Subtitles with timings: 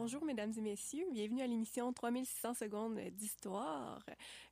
[0.00, 4.00] Bonjour mesdames et messieurs, bienvenue à l'émission 3600 secondes d'histoire.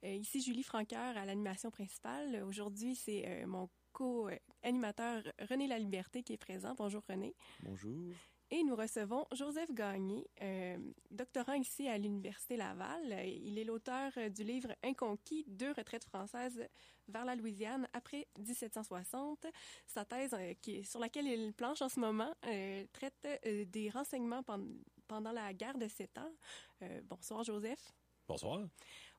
[0.03, 2.43] Euh, ici Julie Franqueur à l'animation principale.
[2.49, 6.75] Aujourd'hui, c'est euh, mon co-animateur René Laliberté qui est présent.
[6.77, 7.37] Bonjour René.
[7.63, 8.13] Bonjour.
[8.53, 10.79] Et nous recevons Joseph Gagné, euh,
[11.11, 13.27] doctorant ici à l'Université Laval.
[13.27, 16.65] Il est l'auteur du livre Inconquis, deux retraites françaises
[17.09, 19.47] vers la Louisiane après 1760.
[19.87, 23.91] Sa thèse, euh, qui est, sur laquelle il planche en ce moment, euh, traite des
[23.91, 24.45] renseignements
[25.07, 26.33] pendant, la guerre de Sept Ans.
[26.83, 27.93] Euh, bonsoir Joseph.
[28.29, 28.61] Bonsoir.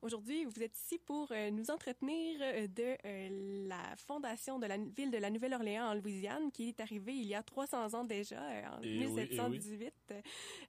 [0.02, 4.78] Aujourd'hui, vous êtes ici pour euh, nous entretenir euh, de euh, la fondation de la
[4.78, 8.42] ville de la Nouvelle-Orléans en Louisiane, qui est arrivée il y a 300 ans déjà,
[8.42, 9.94] en Eh oui, 1718.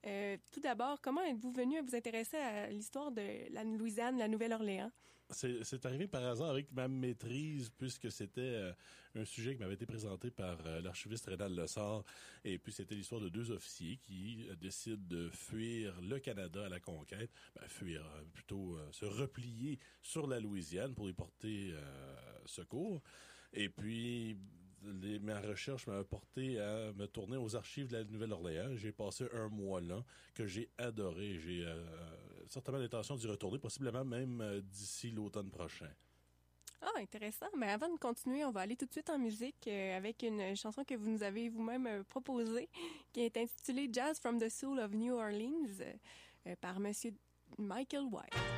[0.07, 4.29] Euh, tout d'abord, comment êtes-vous venu à vous intéresser à l'histoire de la Louisiane, la
[4.29, 4.93] Nouvelle-Orléans?
[5.31, 8.73] C'est arrivé par hasard avec ma maîtrise, puisque c'était euh,
[9.15, 12.05] un sujet qui m'avait été présenté par euh, l'archiviste Rénal Lessard.
[12.45, 16.69] Et puis, c'était l'histoire de deux officiers qui euh, décident de fuir le Canada à
[16.69, 17.31] la conquête.
[17.55, 21.75] Ben, fuir, euh, plutôt se replier sur la Louisiane pour y porter
[22.47, 23.03] secours.
[23.53, 24.37] Et puis,
[24.85, 28.77] les, ma recherche m'a porté à me tourner aux archives de la Nouvelle-Orléans.
[28.77, 31.41] J'ai passé un mois là que j'ai adoré.
[32.51, 35.91] Certainement l'intention d'y retourner, possiblement même euh, d'ici l'automne prochain.
[36.81, 37.47] Ah, intéressant.
[37.57, 40.55] Mais avant de continuer, on va aller tout de suite en musique euh, avec une
[40.55, 42.69] chanson que vous nous avez vous-même euh, proposée,
[43.13, 45.85] qui est intitulée Jazz from the Soul of New Orleans
[46.61, 47.13] par Monsieur
[47.59, 48.58] Michael White.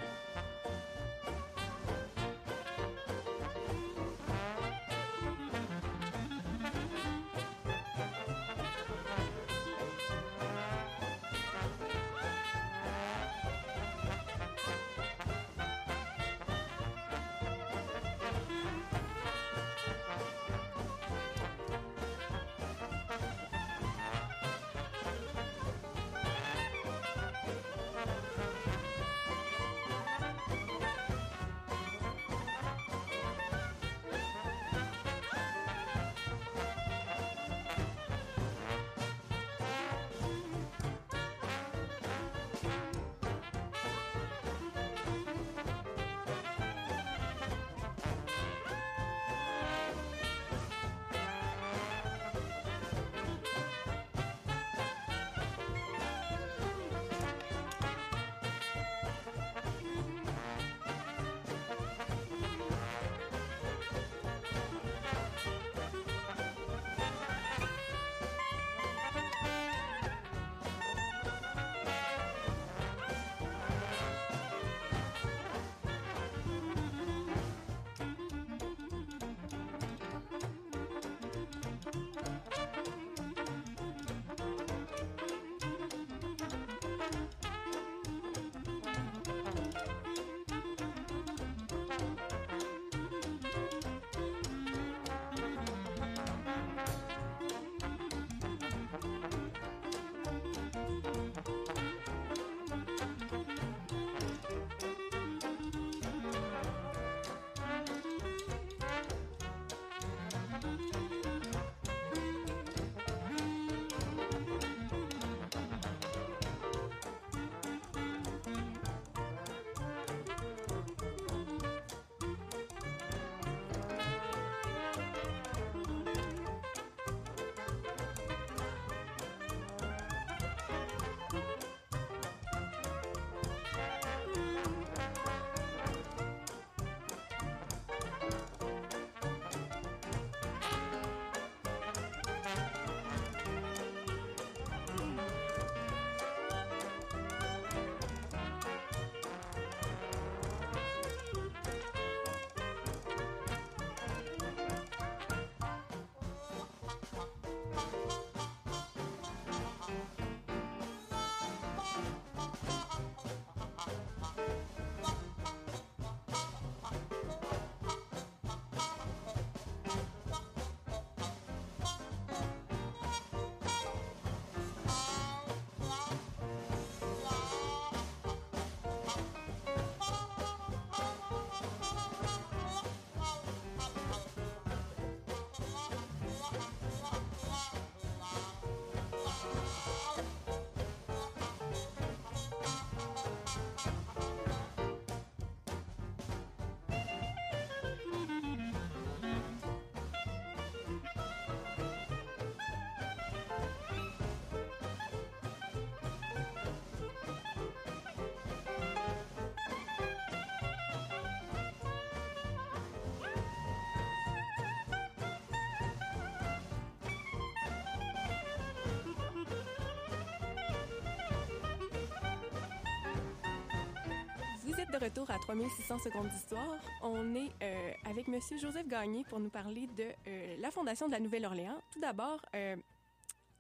[225.01, 226.77] Retour à 3600 secondes d'histoire.
[227.03, 231.13] On est euh, avec Monsieur Joseph Gagné pour nous parler de euh, la fondation de
[231.13, 231.81] la Nouvelle-Orléans.
[231.91, 232.77] Tout d'abord, euh,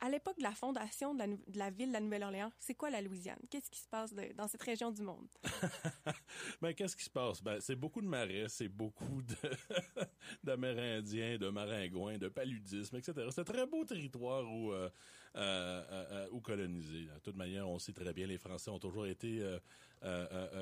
[0.00, 2.90] à l'époque de la fondation de la, de la ville de la Nouvelle-Orléans, c'est quoi
[2.90, 3.38] la Louisiane?
[3.50, 5.28] Qu'est-ce qui se passe de, dans cette région du monde?
[6.62, 7.42] ben, qu'est-ce qui se passe?
[7.42, 9.36] Ben, c'est beaucoup de marais, c'est beaucoup de
[10.44, 13.28] d'Amérindiens, de maringouins, de paludisme, etc.
[13.30, 14.88] C'est un très beau territoire où, euh,
[15.36, 17.04] euh, euh, où coloniser.
[17.04, 19.42] De toute manière, on sait très bien, les Français ont toujours été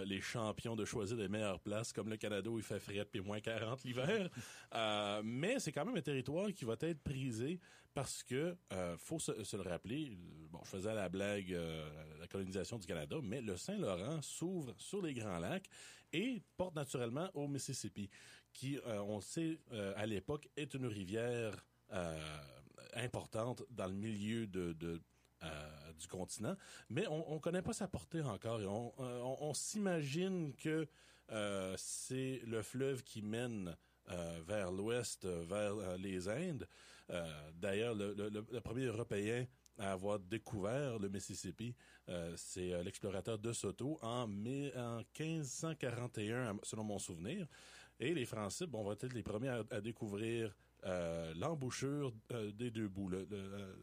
[0.05, 3.21] les champions de choisir les meilleures places, comme le Canada où il fait frais puis
[3.21, 4.29] moins 40 l'hiver.
[5.23, 7.61] mais c'est quand même un territoire qui va être prisé
[7.99, 8.57] parce que
[8.99, 10.17] faut se, le rappeler.
[10.53, 11.51] Bon, je faisais la blague
[12.21, 15.69] la colonisation du Canada, mais le Saint-Laurent s'ouvre sur les Grands Lacs
[16.13, 18.09] et porte naturellement au Mississippi,
[18.53, 19.59] qui, on sait,
[19.97, 21.67] à l'époque, est une rivière
[22.95, 24.77] importante dans le milieu de,
[25.43, 26.57] euh, du continent,
[26.91, 28.61] mais on ne connaît pas sa portée encore.
[28.61, 30.87] Et on, s'imagine que
[31.33, 33.77] euh, c'est le fleuve qui mène
[34.09, 36.69] euh, vers l'ouest, vers les Indes.
[37.55, 39.47] D'ailleurs, le, premier Européen
[39.79, 41.75] à avoir découvert le Mississippi,
[42.37, 47.47] c'est l'explorateur de Soto en, mai, en 1541, selon mon souvenir.
[48.01, 52.89] Et les Français, bon, vont être les premiers à, découvrir euh, l'embouchure euh, des deux
[52.89, 53.11] bouts.
[53.13, 53.75] Euh,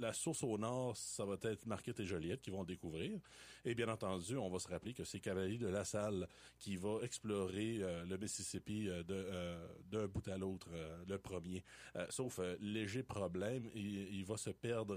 [0.00, 3.20] la source au nord, ça va être Marquette et Joliette qui vont découvrir.
[3.64, 6.26] Et bien entendu, on va se rappeler que c'est Cavalier de La Salle
[6.58, 10.68] qui va explorer euh, le Mississippi euh, euh, d'un bout à l'autre,
[11.06, 11.62] le premier.
[12.08, 14.96] sauf léger problème, il, va se perdre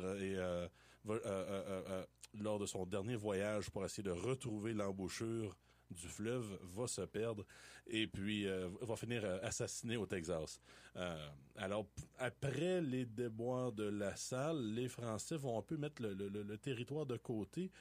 [2.40, 5.56] lors de son dernier voyage pour essayer de retrouver l'embouchure
[5.94, 7.46] du fleuve va se perdre
[7.88, 10.60] et puis euh, va finir euh, assassiné au Texas.
[10.96, 11.86] Euh, alors,
[12.18, 17.18] après les déboires de la salle, les Français vont un peu mettre le, territoire de
[17.18, 17.72] côté,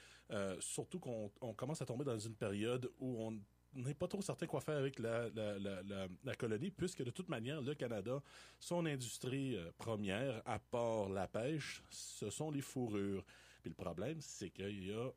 [0.61, 3.39] surtout qu'on commence à tomber dans une période où on
[3.75, 5.29] n'est pas trop certain quoi faire avec la,
[6.39, 8.23] colonie, puisque de toute manière, le Canada,
[8.59, 13.25] son industrie première, à part la pêche, ce sont les fourrures.
[13.61, 15.11] Puis le problème, c'est qu'il y a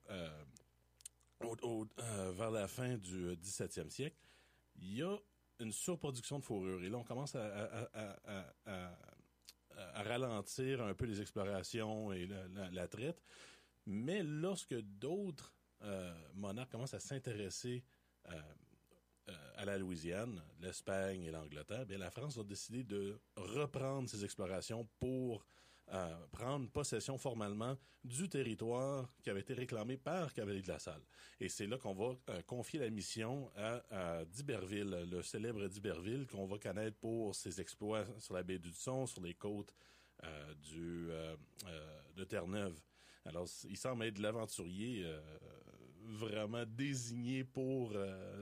[1.42, 4.18] euh, vers la fin du 17e siècle,
[4.78, 5.18] il y a
[5.60, 6.84] une surproduction de fourrure.
[6.84, 8.98] Et là, on commence à,
[9.96, 12.28] ralentir un peu les explorations et
[12.72, 13.22] la, traite.
[13.86, 17.84] Mais lorsque d'autres euh, monarques commencent à s'intéresser
[18.30, 18.42] euh,
[19.56, 24.88] à la Louisiane, l'Espagne et l'Angleterre, bien la France a décidé de reprendre ses explorations
[25.00, 25.46] pour
[25.94, 31.02] euh, prendre possession formellement du territoire qui avait été réclamé par Cavalier de la Salle.
[31.40, 36.26] Et c'est là qu'on va euh, confier la mission à, à d'Iberville, le célèbre d'Iberville
[36.26, 39.76] qu'on va connaître pour ses exploits sur la baie du Son, sur les côtes
[40.24, 41.10] euh, du,
[42.16, 42.82] de Terre-Neuve.
[43.26, 45.06] Alors, il semble être l'aventurier
[46.02, 47.94] vraiment désigné pour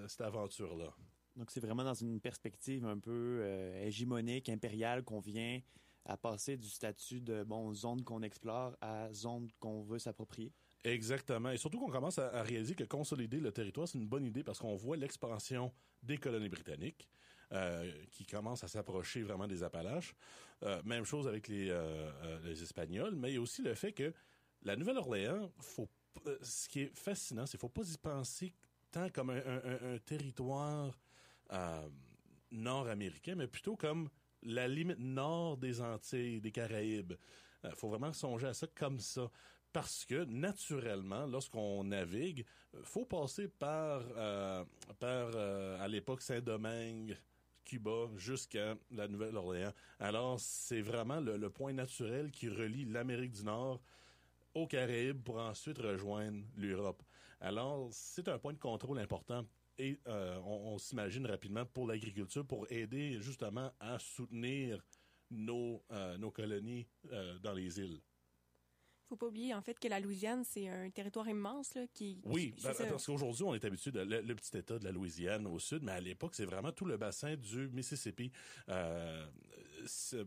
[0.08, 0.94] cette aventure-là.
[1.36, 3.46] Donc, c'est vraiment dans une perspective un peu
[3.82, 5.62] hégémonique, impériale qu'on vient
[6.06, 10.52] à passer du statut de bon zone qu'on explore à zone qu'on veut s'approprier.
[10.84, 11.52] Exactement.
[11.52, 14.60] Et surtout qu'on commence à, réaliser que consolider le territoire, c'est une bonne idée parce
[14.60, 17.08] qu'on voit l'expansion des colonies britanniques
[17.54, 20.14] euh, qui commencent à s'approcher vraiment des Appalaches.
[20.64, 23.94] Euh, même chose avec les, euh, les Espagnols, mais il y a aussi le fait
[23.94, 24.14] que
[24.64, 25.52] la Nouvelle-Orléans,
[26.42, 28.54] ce qui est fascinant, c'est qu'il ne faut pas y penser
[28.92, 30.98] tant comme un territoire
[32.52, 34.10] nord-américain, mais plutôt comme
[34.46, 37.14] la limite nord des Antilles, des Caraïbes.
[37.64, 39.30] Il euh, faut vraiment songer à ça comme ça.
[39.72, 42.46] Parce que, naturellement, lorsqu'on navigue,
[42.84, 44.64] faut passer par, euh,
[45.00, 47.18] par euh, à l'époque, Saint-Domingue,
[47.66, 49.74] Cuba, jusqu'à la Nouvelle-Orléans.
[50.00, 53.82] Alors, c'est vraiment le, point naturel qui relie l'Amérique du Nord
[54.54, 57.02] aux Caraïbes pour ensuite rejoindre l'Europe.
[57.42, 59.44] Alors, c'est un point de contrôle important
[59.78, 64.84] et euh, on, on s'imagine rapidement pour l'agriculture, pour aider justement à soutenir
[65.32, 68.02] nos, euh, nos colonies euh, dans les îles.
[69.10, 72.56] Faut pas oublier en fait que la Louisiane c'est un territoire immense là qui oui
[72.64, 75.60] ben, parce qu'aujourd'hui on est habitué de le, le, petit État de la Louisiane au
[75.60, 78.32] sud mais à l'époque c'est vraiment tout le bassin du Mississippi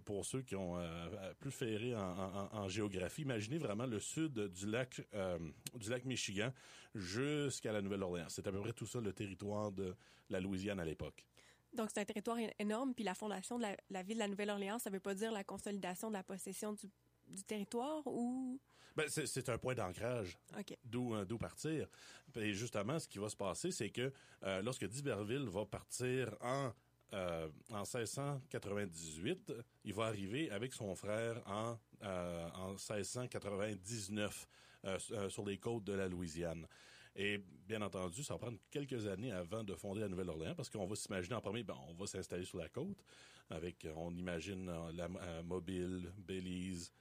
[0.04, 4.48] pour ceux qui ont euh, plus ferré en, en, en, géographie imaginez vraiment le sud
[4.48, 5.38] du lac euh,
[5.74, 6.52] du lac Michigan
[6.94, 9.94] jusqu'à la Nouvelle-Orléans c'est à peu près tout ça le territoire de
[10.30, 11.24] la Louisiane à l'époque
[11.72, 12.94] donc, c'est un territoire énorme.
[12.94, 15.44] Puis la fondation de la, la ville de la Nouvelle-Orléans, ça veut pas dire la
[15.44, 16.88] consolidation de la possession du
[17.28, 18.60] du territoire ou?
[18.96, 20.38] Ben, c'est un point d'ancrage.
[20.58, 20.78] Okay.
[20.84, 21.86] D'où euh, d'où partir.
[22.34, 24.10] Et justement, ce qui va se passer, c'est que
[24.42, 26.72] euh, lorsque d'Iberville va partir en
[27.12, 29.52] euh, en 1698,
[29.84, 34.48] il va arriver avec son frère en, euh, en 1699
[34.84, 36.66] euh, sur les côtes de la Louisiane.
[37.14, 40.86] Et bien entendu, ça va prendre quelques années avant de fonder la Nouvelle-Orléans parce qu'on
[40.86, 43.02] va s'imaginer en premier, ben, on va s'installer sur la côte
[43.48, 45.08] avec, on imagine la
[45.44, 46.92] Mobile, Belize,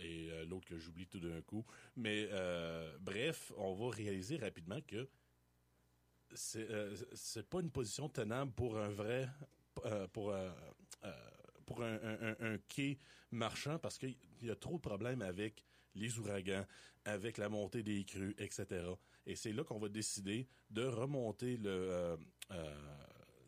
[0.00, 1.64] et l'autre que j'oublie tout d'un coup.
[1.96, 2.30] Mais
[3.00, 5.08] bref, on va réaliser rapidement que
[6.34, 6.66] c'est
[7.14, 9.28] c'est pas une position tenable pour un vrai
[10.12, 10.34] pour
[11.66, 11.98] pour un,
[12.40, 12.98] un, quai
[13.30, 16.66] marchand parce qu'il y a trop de problèmes avec les ouragans,
[17.04, 18.84] avec la montée des crues, etc.
[19.26, 22.16] Et c'est là qu'on va décider de remonter le, euh,
[22.50, 22.74] euh,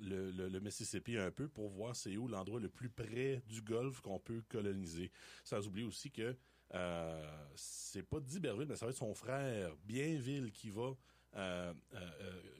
[0.01, 4.01] le, le, Mississippi un peu pour voir c'est où l'endroit le plus près du golfe
[4.01, 5.11] qu'on peut coloniser.
[5.43, 6.37] Sans oublier aussi que
[6.75, 10.95] euh, c'est pas d'Iberville, mais ça va être son frère Bienville qui va
[11.37, 12.01] euh, euh,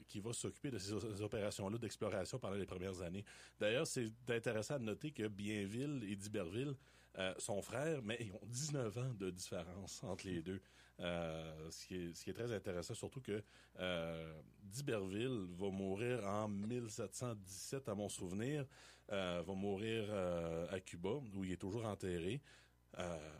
[0.09, 0.91] qui va s'occuper de ces
[1.21, 3.23] opérations-là d'exploration pendant les premières années.
[3.57, 6.75] D'ailleurs, c'est intéressant de noter que Bienville et d'Iberville
[7.17, 10.61] euh, sont frères, mais ils ont 19 ans de différence entre les deux.
[10.99, 13.41] ce, qui est, très intéressant, surtout que
[14.61, 18.65] d'Iberville va mourir en 1717, à mon souvenir,
[19.07, 20.13] va mourir
[20.69, 22.41] à Cuba, où il est toujours enterré.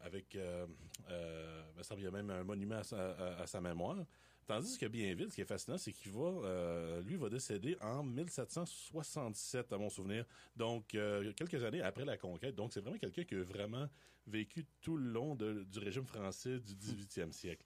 [0.03, 3.97] avec, il semble qu'il y a même un monument à sa mémoire.
[4.47, 9.73] Tandis que Bienville, ce qui est fascinant, c'est qu'il va, euh, lui, décéder en 1767,
[9.73, 10.23] à mon souvenir.
[10.55, 12.53] Donc, euh, quelques années après la conquête.
[12.53, 13.89] Donc, c'est vraiment quelqu'un qui a vraiment
[14.27, 17.65] vécu tout le long du régime français du 18e siècle.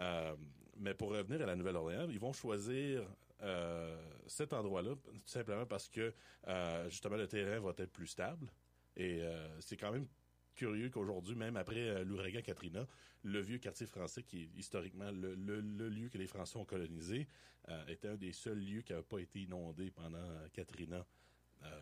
[0.00, 0.34] Euh,
[0.76, 3.06] mais pour revenir à la Nouvelle-Orléans, ils vont choisir
[4.26, 6.12] cet endroit-là tout simplement parce que,
[6.88, 8.50] justement, le terrain va être plus stable.
[8.96, 9.20] Et
[9.60, 10.08] c'est quand même
[10.56, 12.86] curieux qu'aujourd'hui, même après l'ouragan Katrina,
[13.22, 15.34] le vieux quartier français, qui est historiquement le,
[15.88, 17.26] lieu que les Français ont colonisé,
[17.68, 21.04] euh, était un des seuls lieux qui n'avait pas été inondé pendant euh, Katrina.
[21.64, 21.80] Euh,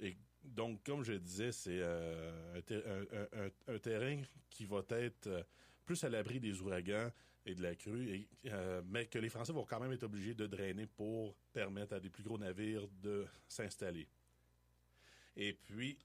[0.00, 5.46] et donc, comme je disais, c'est un, terrain qui va être
[5.84, 7.10] plus à l'abri des ouragans
[7.46, 8.28] et de la crue,
[8.84, 12.10] mais que les Français vont quand même être obligés de drainer pour permettre à des
[12.10, 14.08] plus gros navires de s'installer.
[15.36, 15.98] Et puis,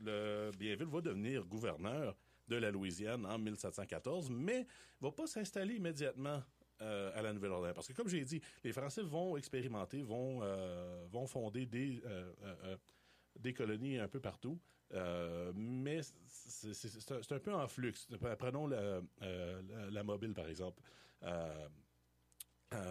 [0.00, 2.16] le Bienville va devenir gouverneur
[2.48, 4.66] de la Louisiane en 1714, mais
[5.00, 6.42] va pas s'installer immédiatement
[6.82, 7.74] euh, à la Nouvelle-Orléans.
[7.74, 12.76] Parce que, comme j'ai dit, les Français vont expérimenter, vont, euh, vont fonder des, euh,
[13.38, 14.58] des colonies un peu partout.
[15.54, 17.94] mais c'est un peu en flux.
[18.38, 20.82] Prenons la, Mobile, par exemple.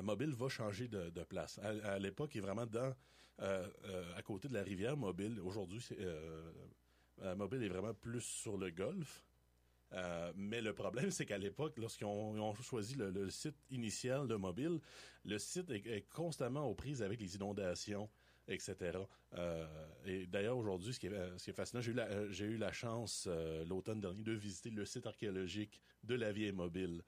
[0.02, 1.60] Mobile va changer de, de place.
[1.60, 2.96] À, l'époque, il est vraiment dans,
[3.40, 5.40] à côté de la rivière Mobile.
[5.40, 5.86] Aujourd'hui,
[7.36, 9.24] Mobile est vraiment plus sur le golfe.
[9.94, 14.80] Euh, mais le problème, c'est qu'à l'époque, lorsqu'ils ont, choisi le, site initial de Mobile,
[15.26, 18.10] le site est, constamment aux prises avec les inondations,
[18.48, 19.00] etc.
[19.34, 19.68] Euh,
[20.06, 24.34] et d'ailleurs, aujourd'hui, ce, qui est fascinant, j'ai eu la, chance euh, l'automne dernier de
[24.34, 27.04] visiter le site archéologique de la vieille Mobile.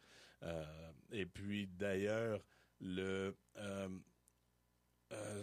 [1.11, 2.43] et puis, d'ailleurs,
[2.81, 3.35] le...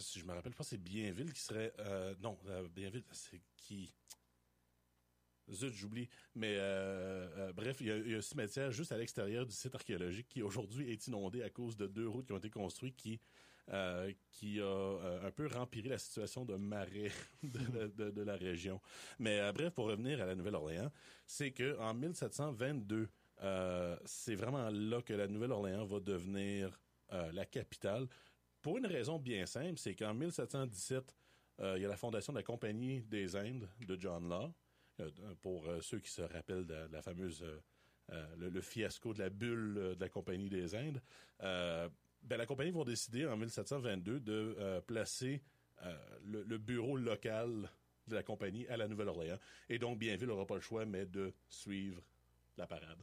[0.01, 1.73] si je me rappelle pas, c'est Bienville qui serait...
[2.21, 2.39] non,
[2.75, 3.93] Bienville, c'est qui?
[5.53, 6.09] Zut, j'oublie.
[6.35, 10.29] Mais euh, euh, bref, il y, a, un cimetière juste à l'extérieur du site archéologique
[10.29, 13.21] qui aujourd'hui est inondé à cause de deux routes qui ont été construites qui
[13.73, 17.13] euh, qui a un peu rempiré la situation de marée
[17.45, 18.81] de, la région.
[19.21, 20.91] Mais bref, pour revenir à la Nouvelle-Orléans,
[21.25, 23.09] c'est que en 1722,
[24.07, 28.09] c'est vraiment là que la Nouvelle-Orléans va devenir la capitale.
[28.63, 31.15] Pour une raison bien simple, c'est qu'en 1717,
[31.63, 34.51] il y a la fondation de la Compagnie des Indes de John Law.
[35.01, 37.45] Euh, pour euh, ceux qui se rappellent de, la fameuse
[38.11, 41.01] euh, le, fiasco de la bulle de la Compagnie des Indes,
[42.23, 45.41] ben, la compagnie va décider en 1722 de placer
[46.23, 47.71] le, bureau local
[48.09, 49.39] de la compagnie à la Nouvelle-Orléans.
[49.71, 52.03] Et donc, Bienville n'aura pas le choix, mais de suivre
[52.59, 52.99] la parade.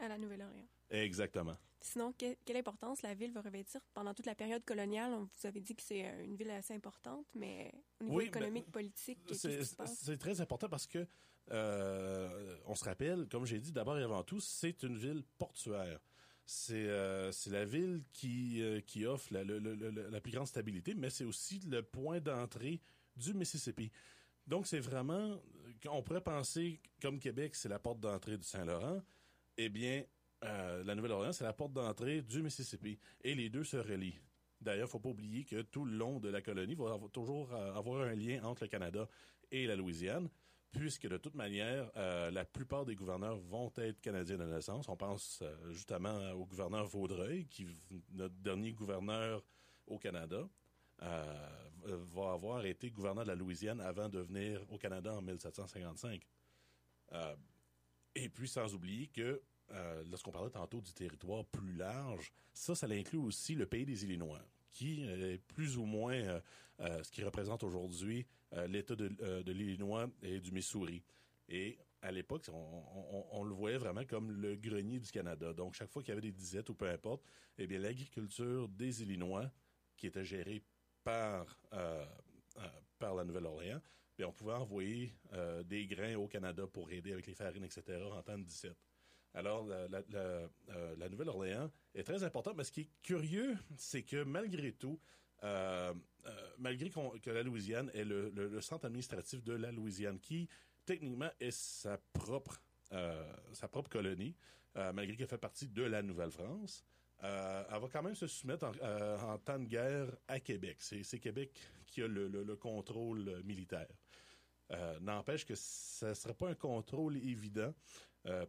[0.00, 0.68] À la Nouvelle-Orléans.
[0.90, 1.56] Exactement.
[1.80, 5.12] Sinon, quelle importance la ville va revêtir pendant toute la période coloniale?
[5.12, 9.18] Vous avez dit que c'est euh, une ville assez importante, mais au niveau économique, politique,
[9.32, 11.06] C'est très important parce que,
[11.52, 16.00] euh, on se rappelle, comme j'ai dit, d'abord et avant tout, c'est une ville portuaire.
[16.44, 21.60] C'est euh, la ville qui, qui offre la, la, plus grande stabilité, mais c'est aussi
[21.60, 22.80] le point d'entrée
[23.16, 23.92] du Mississippi.
[24.46, 25.40] Donc, c'est vraiment,
[25.88, 29.02] on pourrait penser, comme Québec, c'est la porte d'entrée du Saint-Laurent,
[29.56, 30.04] eh bien,
[30.44, 32.98] euh, la Nouvelle-Orléans, c'est la porte d'entrée du Mississippi.
[33.22, 34.20] Et les deux se relient.
[34.60, 38.02] D'ailleurs, faut pas oublier que tout le long de la colonie va toujours euh, avoir
[38.02, 39.08] un lien entre le Canada
[39.50, 40.28] et la Louisiane,
[40.70, 44.88] puisque de toute manière, euh, la plupart des gouverneurs vont être canadiens de naissance.
[44.88, 47.66] On pense justement au gouverneur Vaudreuil, qui
[48.10, 49.44] notre dernier gouverneur
[49.86, 50.48] au Canada.
[50.98, 56.26] va avoir été gouverneur de la Louisiane avant de venir au Canada en 1755.
[58.14, 59.40] et puis, sans oublier que
[60.10, 64.42] lorsqu'on parlait tantôt du territoire plus large, ça, ça inclut aussi le pays des Illinois,
[64.70, 66.40] qui est plus ou moins
[66.78, 68.26] ce qui représente aujourd'hui
[68.68, 71.02] l'État de, l'Illinois et du Missouri.
[71.48, 75.52] Et à l'époque, on, le voyait vraiment comme le grenier du Canada.
[75.52, 77.24] Donc, chaque fois qu'il y avait des disettes ou peu importe,
[77.58, 79.50] eh bien, l'agriculture des Illinois,
[79.96, 80.62] qui était gérée
[81.02, 82.04] par, euh,
[82.58, 82.68] euh,
[82.98, 83.80] par la Nouvelle-Orléans,
[84.20, 88.22] on pouvait envoyer euh, des grains au Canada pour aider avec les farines, etc., en
[88.22, 88.78] temps de disette.
[89.34, 94.98] Alors, la, Nouvelle-Orléans est très importante, mais ce qui est curieux, c'est que malgré tout,
[96.58, 100.48] malgré que la Louisiane est le, centre administratif de la Louisiane, qui
[100.86, 103.34] techniquement est sa propre, euh,
[103.90, 104.34] colonie,
[104.76, 106.84] euh, malgré qu'elle fait partie de la Nouvelle-France.
[107.24, 110.76] Euh, elle va quand même se soumettre en, temps de guerre à Québec.
[110.80, 111.50] C'est Québec
[111.86, 113.88] qui a le, contrôle militaire.
[115.00, 117.72] N'empêche que ça ne sera pas un contrôle évident,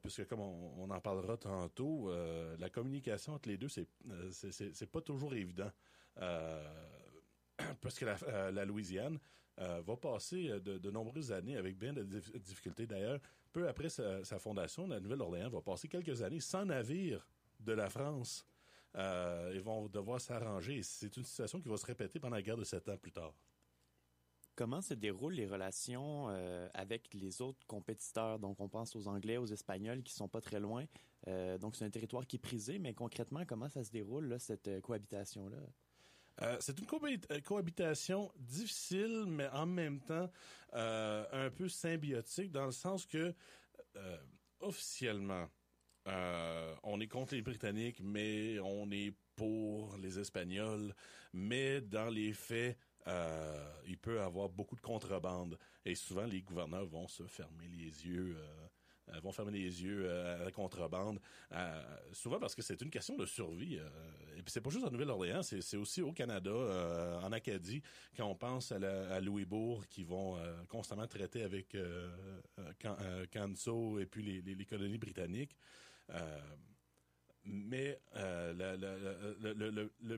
[0.02, 2.12] puisque comme on, en parlera tantôt,
[2.58, 3.88] la communication entre les deux, c'est
[4.32, 5.72] c'est pas toujours évident.
[7.82, 9.20] parce que la, Louisiane,
[9.60, 12.86] euh, va passer euh, de, nombreuses années avec bien de difficultés.
[12.86, 13.20] D'ailleurs,
[13.52, 17.28] peu après sa, fondation, la Nouvelle-Orléans va passer quelques années sans navire
[17.60, 18.46] de la France.
[18.96, 20.84] Euh, ils vont devoir s'arranger.
[20.84, 23.34] C'est une situation qui va se répéter pendant la guerre de sept ans plus tard.
[24.58, 26.28] Comment se déroulent les relations
[26.74, 28.40] avec les autres compétiteurs?
[28.40, 30.84] Donc, on pense aux Anglais, aux Espagnols qui sont pas très loin.
[31.60, 35.58] donc, c'est un territoire qui est prisé, mais concrètement, comment ça se déroule, cette cohabitation-là?
[36.44, 36.86] Euh, c'est une
[37.32, 40.30] euh, cohabitation difficile, mais en même temps
[40.76, 43.34] euh, un peu symbiotique, dans le sens que
[44.60, 45.48] officiellement,
[46.84, 50.94] on est contre les Britanniques, mais on est pour les Espagnols.
[51.34, 52.78] Mais dans les faits,
[53.86, 55.58] il peut avoir beaucoup de contrebande.
[55.86, 58.36] Et souvent, les gouverneurs vont se fermer les yeux
[59.14, 61.20] euh, vont fermer les yeux euh, à la contrebande,
[61.54, 63.76] euh, souvent parce que c'est une question de survie.
[63.76, 66.52] et puis c'est pas juste en Nouvelle-Orléans, c'est aussi au Canada,
[67.24, 67.82] en Acadie,
[68.16, 71.76] quand on pense à, Louisbourg, qui vont constamment traiter avec
[73.32, 75.56] Canso et puis les, colonies britanniques.
[77.46, 80.18] mais le,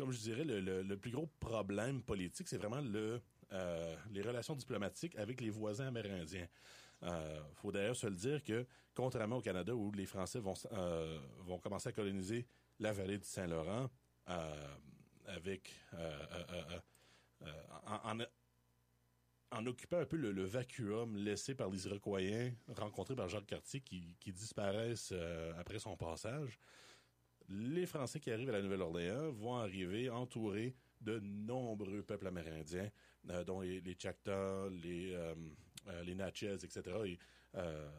[0.00, 3.20] comme je dirais, le, plus gros problème politique, c'est vraiment le,
[4.10, 6.48] les relations diplomatiques avec les voisins amérindiens.
[7.02, 11.18] Euh, faut d'ailleurs se le dire que, contrairement au Canada où les Français vont, euh,
[11.40, 12.46] vont commencer à coloniser
[12.78, 13.90] la vallée du Saint-Laurent
[14.28, 14.74] euh,
[15.26, 15.74] avec
[19.52, 22.20] en, occupant un peu le, vacuum laissé par les Iroquois
[22.76, 25.12] rencontrés par Jacques Cartier qui disparaissent
[25.58, 26.58] après son passage,
[27.50, 32.90] les Français qui arrivent à la Nouvelle-Orléans vont arriver entourés de nombreux peuples amérindiens,
[33.46, 33.96] dont les, les
[34.82, 35.34] les, euh,
[36.04, 36.82] les Natchez, etc.
[37.56, 37.90] Euh,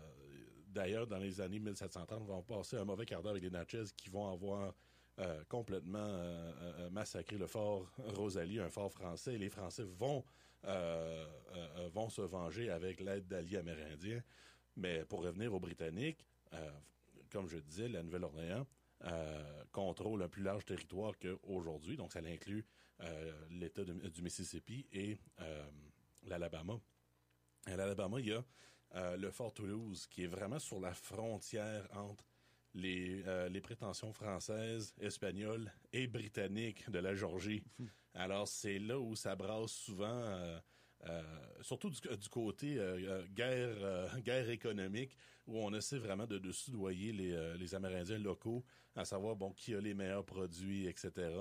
[0.67, 3.83] d'ailleurs, dans les années 1730, on va passer un mauvais quart d'heure avec les Natchez
[3.97, 4.73] qui vont avoir
[5.19, 6.21] euh, complètement
[6.91, 10.23] massacré le fort Rosalie, un fort français, les Français vont,
[11.93, 14.23] vont se venger avec l'aide d'alliés amérindiens.
[14.77, 16.25] Mais pour revenir aux Britanniques,
[17.29, 18.65] comme je disais, la Nouvelle-Orléans
[19.71, 22.65] contrôle un plus large territoire qu'aujourd'hui, donc ça inclut
[23.49, 25.17] l'État du Mississippi et
[26.23, 26.79] l'Alabama.
[27.65, 28.43] À l'Alabama, il y a
[28.95, 32.25] euh, le Fort Toulouse, qui est vraiment sur la frontière entre
[32.73, 37.63] les, euh, les prétentions françaises, espagnoles et britanniques de la Georgie.
[38.13, 40.59] Alors, c'est là où ça brasse souvent, euh,
[41.61, 42.79] surtout du, côté
[43.35, 45.15] guerre, guerre économique,
[45.47, 48.63] où on essaie vraiment de, de soudoyer les, les Amérindiens locaux,
[48.95, 51.31] à savoir, bon, qui a les meilleurs produits, etc.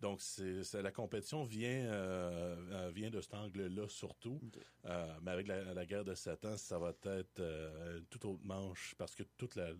[0.00, 4.40] Donc, c'est, la compétition vient, euh, euh, vient de cet angle-là surtout.
[4.86, 8.94] Euh, mais avec la, guerre de sept ans, ça va être une toute autre manche
[8.96, 9.70] parce que toute la,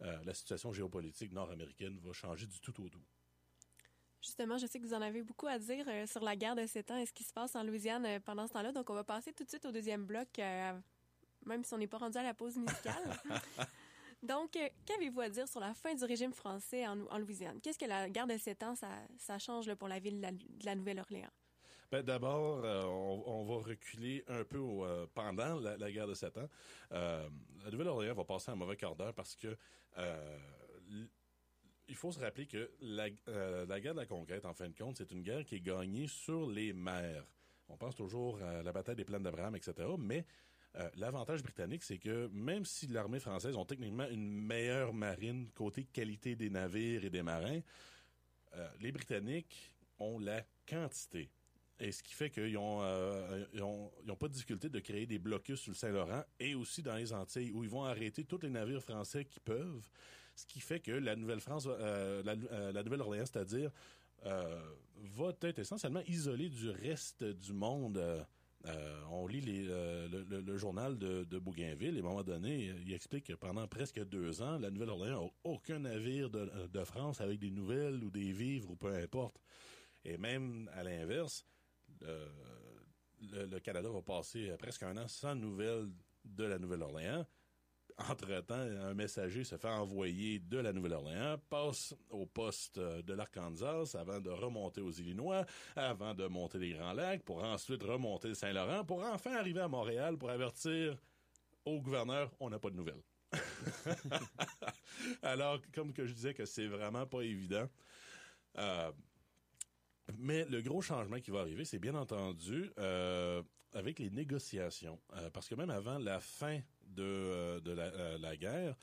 [0.00, 3.04] la, situation géopolitique nord-américaine va changer du tout au tout.
[4.20, 6.90] Justement, je sais que vous en avez beaucoup à dire sur la guerre de sept
[6.90, 8.72] ans et ce qui se passe en Louisiane pendant ce temps-là.
[8.72, 10.28] Donc, on va passer tout de suite au deuxième bloc,
[11.46, 13.16] même si on n'est pas rendu à la pause musicale.
[14.22, 17.60] Donc, euh, qu'avez-vous à dire sur la fin du régime français en, Louisiane?
[17.60, 21.30] Qu'est-ce que la guerre de sept ans, ça, change pour la ville de la, Nouvelle-Orléans?
[21.90, 26.48] Ben, D'abord, euh, on, va reculer un peu euh, pendant la, guerre de sept ans.
[26.90, 29.56] la Nouvelle-Orléans va passer un mauvais quart d'heure parce que
[31.88, 35.10] il faut se rappeler que la, guerre de la conquête, en fin de compte, c'est
[35.10, 37.24] une guerre qui est gagnée sur les mers.
[37.68, 39.88] On pense toujours à la bataille des plaines d'Abraham, etc.
[39.98, 40.24] Mais
[40.76, 45.84] euh, l'avantage britannique, c'est que même si l'armée française ont techniquement une meilleure marine côté
[45.84, 47.60] qualité des navires et des marins,
[48.56, 51.30] euh, les Britanniques ont la quantité
[51.80, 54.80] et ce qui fait qu'ils ont, euh, ils ont, ils ont pas de difficulté de
[54.80, 58.24] créer des blocus sur le Saint-Laurent et aussi dans les Antilles où ils vont arrêter
[58.24, 59.88] tous les navires français qui peuvent.
[60.38, 63.72] Ce qui fait que la Nouvelle-France, euh, euh, la Nouvelle-Orléans, c'est-à-dire,
[64.24, 64.72] euh,
[65.16, 68.00] va être essentiellement isolée du reste du monde.
[69.10, 73.66] On lit le, journal de, Bougainville et à un moment donné, il explique que pendant
[73.66, 78.30] presque deux ans, la Nouvelle-Orléans n'a aucun navire de, France avec des nouvelles ou des
[78.30, 79.40] vivres ou peu importe.
[80.04, 81.44] Et même à l'inverse,
[82.00, 85.88] le Canada va passer presque un an sans nouvelles
[86.24, 87.26] de la Nouvelle-Orléans.
[88.08, 93.96] Entre-temps, un messager se fait envoyer de la Nouvelle-Orléans, passe au poste euh, de l'Arkansas
[93.98, 98.34] avant de remonter aux Illinois, avant de monter les Grands Lacs, pour ensuite remonter le
[98.34, 100.96] Saint-Laurent, pour enfin arriver à Montréal pour avertir
[101.64, 103.02] au gouverneur, on n'a pas de nouvelles.
[105.22, 107.68] Alors, comme que je disais que c'est vraiment pas évident.
[108.58, 108.92] Euh,
[110.16, 113.42] mais le gros changement qui va arriver, c'est bien entendu euh,
[113.74, 115.00] avec les négociations.
[115.32, 116.60] Parce que même avant la fin
[116.98, 118.76] de, euh, de la, euh, guerre,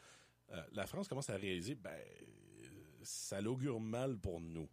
[0.51, 1.99] euh, la France commence à réaliser, ben,
[3.04, 4.69] ça l'augure mal pour nous.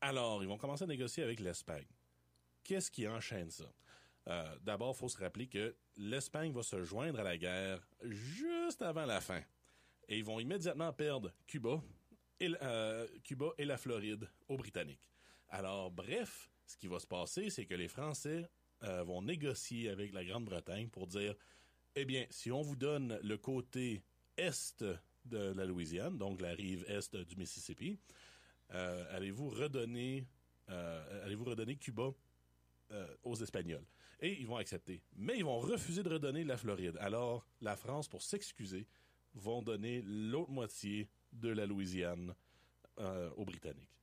[0.00, 1.86] Alors, ils vont commencer à négocier avec l'Espagne.
[2.62, 3.72] Qu'est-ce qui enchaîne ça?
[4.62, 9.06] D'abord, il faut se rappeler que l'Espagne va se joindre à la guerre juste avant
[9.06, 9.40] la fin.
[10.08, 11.80] Et ils vont immédiatement perdre Cuba
[12.40, 12.52] et,
[13.22, 15.08] Cuba et la Floride aux Britanniques.
[15.48, 20.24] Alors, bref, ce qui va se passer, c'est que les Français vont négocier avec la
[20.24, 21.36] Grande-Bretagne pour dire,
[21.96, 24.02] eh bien, si on vous donne le côté
[24.36, 24.84] est
[25.24, 27.98] de la Louisiane, donc la rive est du Mississippi,
[28.72, 30.26] euh, allez-vous redonner,
[30.68, 32.12] euh, allez-vous redonner Cuba
[32.92, 33.86] euh, aux Espagnols?
[34.20, 35.02] Et ils vont accepter.
[35.16, 36.96] Mais ils vont refuser de redonner la Floride.
[37.00, 38.86] Alors, la France, pour s'excuser,
[39.34, 42.34] vont donner l'autre moitié de la Louisiane
[43.36, 43.96] aux Britanniques.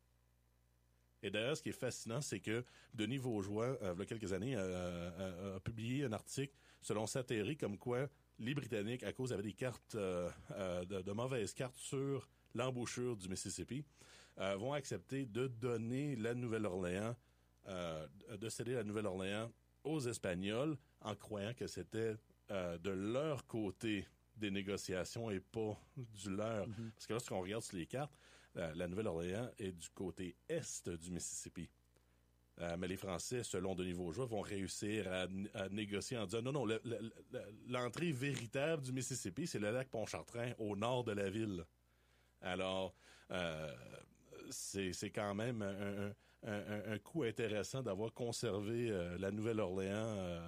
[1.24, 4.34] Et d'ailleurs, ce qui est fascinant, c'est que Denis Vaugeois, euh, il y a quelques
[4.34, 6.54] années, a publié un article
[6.84, 8.08] selon Sateri comme quoi
[8.40, 13.16] les Britanniques, à cause avaient des cartes, euh, euh, de, de mauvaises cartes sur l'embouchure
[13.16, 13.84] du Mississippi,
[14.40, 17.16] euh, vont accepter de donner la Nouvelle-Orléans,
[18.38, 19.50] de céder la Nouvelle-Orléans
[19.86, 22.16] aux Espagnols en croyant que c'était
[22.50, 26.68] de leur côté des négociations et pas du leur.
[26.94, 28.14] Parce que lorsqu'on regarde sur les cartes,
[28.54, 31.70] la, la Nouvelle-Orléans est du côté est du Mississippi.
[32.62, 36.66] Euh, mais les Français, selon Denis Vaugeois, vont réussir à, négocier en disant non, non,
[36.66, 41.30] le- le- le- l'entrée véritable du Mississippi, c'est le lac Pontchartrain au nord de la
[41.30, 41.66] ville.
[42.42, 42.94] Alors,
[43.32, 43.74] euh,
[44.52, 45.64] c'est quand même
[46.44, 50.40] un, coup intéressant d'avoir conservé euh, la Nouvelle-Orléans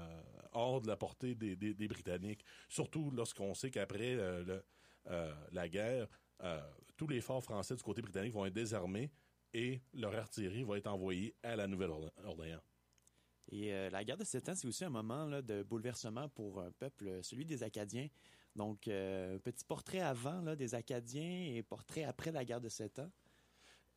[0.51, 4.15] hors de la portée des, Britanniques, surtout lorsqu'on sait qu'après
[5.51, 6.07] la guerre,
[6.95, 9.11] tous les forts français du côté britannique vont être désarmés
[9.55, 12.59] et leur artillerie va être envoyée à la Nouvelle-Orléans.
[13.51, 16.61] Et euh, la guerre de Sept Ans, c'est aussi un moment là, de bouleversement pour
[16.61, 18.09] un peuple, celui des Acadiens.
[18.55, 22.99] Donc, euh, petit portrait avant là, des Acadiens et portrait après la guerre de Sept
[22.99, 23.09] Ans.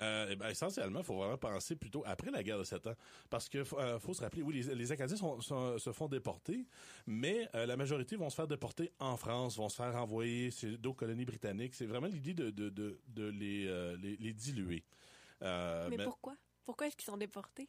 [0.01, 2.95] Euh, eh ben, essentiellement, il faut vraiment penser plutôt après la guerre de Sept Ans.
[3.31, 6.67] Parce que euh, faut se rappeler, oui, les, les Acadiens sont- sont- se font déporter,
[7.07, 10.79] mais euh, la majorité vont se faire déporter en France, vont se faire envoyer sur
[10.79, 11.75] d'autres colonies britanniques.
[11.75, 14.85] C'est vraiment l'idée de, de, de, de les, les, les diluer.
[15.43, 16.37] Euh, Mais mais- pourquoi?
[16.65, 17.69] Pourquoi est-ce qu'ils sont déportés?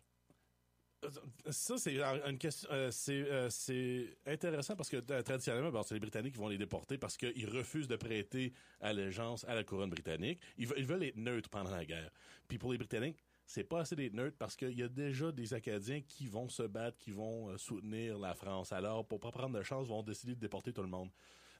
[1.50, 2.68] Ça, c'est une question.
[2.74, 6.50] euh, c'est euh, c'est intéressant parce que euh, traditionnellement, bon, c'est les Britanniques qui vont
[6.50, 8.52] les déporter parce qu'ils refusent de prêter
[8.82, 10.42] allégeance à la couronne britannique.
[10.58, 12.12] Ils, ve- ils veulent être neutres pendant la guerre.
[12.50, 15.54] Puis pour les Britanniques, c'est pas assez d'être neutres parce qu'il y a déjà des
[15.54, 18.74] Acadiens qui vont se battre, qui vont euh, soutenir la France.
[18.74, 21.12] Alors, pour pas prendre de chance, ils vont décider de déporter tout le monde.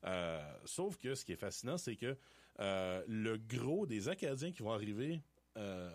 [0.04, 2.18] Euh, sauf que ce qui est fascinant, c'est que
[2.60, 5.22] euh, le gros des Acadiens qui vont arriver
[5.58, 5.90] euh,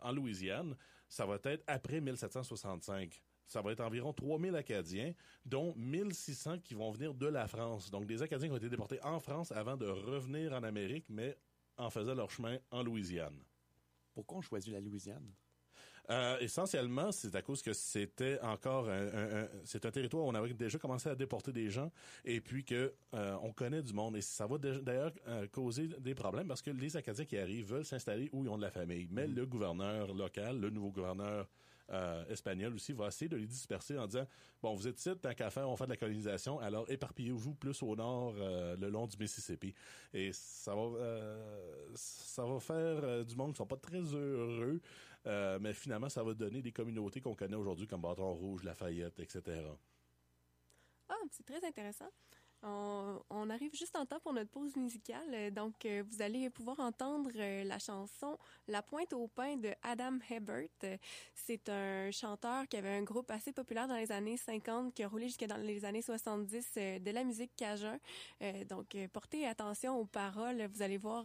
[0.00, 0.76] en Louisiane,
[1.08, 3.22] ça va être après 1765.
[3.46, 7.90] Ça va être environ 3000 Acadiens, dont 1600 qui vont venir de la France.
[7.90, 11.38] Donc, des Acadiens qui ont été déportés en France avant de revenir en Amérique, mais
[11.78, 13.42] en faisant leur chemin en Louisiane.
[14.12, 15.32] Pourquoi on choisit la Louisiane?
[16.10, 20.28] Euh, essentiellement, c'est à cause que c'était encore un, un- un- c'est un territoire où
[20.28, 21.92] on avait déjà commencé à déporter des gens
[22.24, 24.16] et puis que euh, on connaît du monde.
[24.16, 27.84] Et ça va d'ailleurs euh, causer des problèmes parce que les Acadiens qui arrivent veulent
[27.84, 31.46] s'installer où ils ont de la famille, mais le gouverneur local, le nouveau gouverneur
[31.90, 34.26] euh, espagnol aussi va essayer de les disperser en disant
[34.62, 37.82] bon vous êtes ici tant qu'à faire on fait de la colonisation alors éparpillez-vous plus
[37.82, 39.74] au nord euh, le long du Mississippi
[40.12, 44.80] et ça va euh, ça va faire euh, du monde qui sont pas très heureux
[45.60, 49.60] mais finalement, ça va donner des communautés qu'on connaît aujourd'hui comme Bâton Rouge, Lafayette, etc.
[51.06, 52.08] Ah, c'est très intéressant.
[52.62, 55.52] On, arrive juste en temps pour notre pause musicale.
[55.52, 60.18] Donc, euh, vous allez pouvoir entendre euh, la chanson La pointe au pain de Adam
[60.28, 60.68] Hebert.
[61.34, 65.08] C'est un chanteur qui avait un groupe assez populaire dans les années 50, qui a
[65.08, 67.98] roulé jusqu'à dans les années 70 euh, de la musique cajun.
[68.68, 70.68] donc, portez attention aux paroles.
[70.72, 71.24] Vous allez voir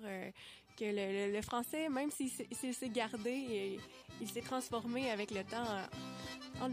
[0.77, 3.79] que le, français, même s'il s'est gardé,
[4.21, 5.65] il s'est transformé avec le temps
[6.61, 6.69] en,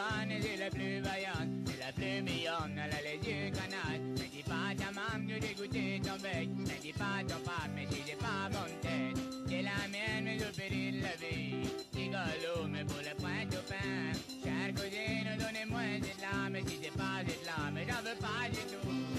[0.00, 0.58] en Louisiane.
[0.58, 4.00] la plus vaillante, c'est la plus mignonne, elle a les yeux canards.
[4.00, 7.68] Ne dis pas ta maman que j'ai goûté ton bec, ne dis pas ton papa,
[7.74, 9.22] mais si j'ai pas bonne tête.
[9.48, 11.68] C'est la mienne, mais péris de la vie.
[11.94, 14.12] Rigolo, mais pour le point au pain.
[14.42, 18.62] Chère cousine, donnez-moi cette lame, mais si j'ai pas cette lame, j'en veux pas du
[18.70, 19.09] tout.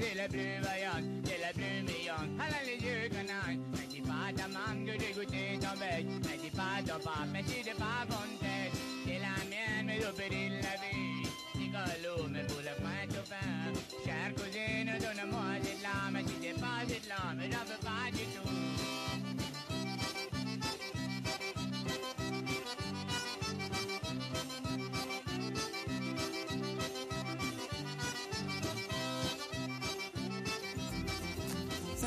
[0.00, 2.24] C'est la plus vaillante, c'est la plus meilleure.
[2.36, 3.60] Elle a les yeux canailles.
[3.72, 6.06] Mais dis pas ta maman que j'ai goûté ton bec.
[6.24, 7.62] Mais dis pas ton papa, mais si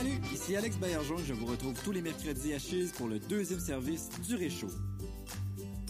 [0.01, 3.59] Salut, ici Alex Baillargeon je vous retrouve tous les mercredis à Chiz pour le deuxième
[3.59, 4.71] service du Réchaud.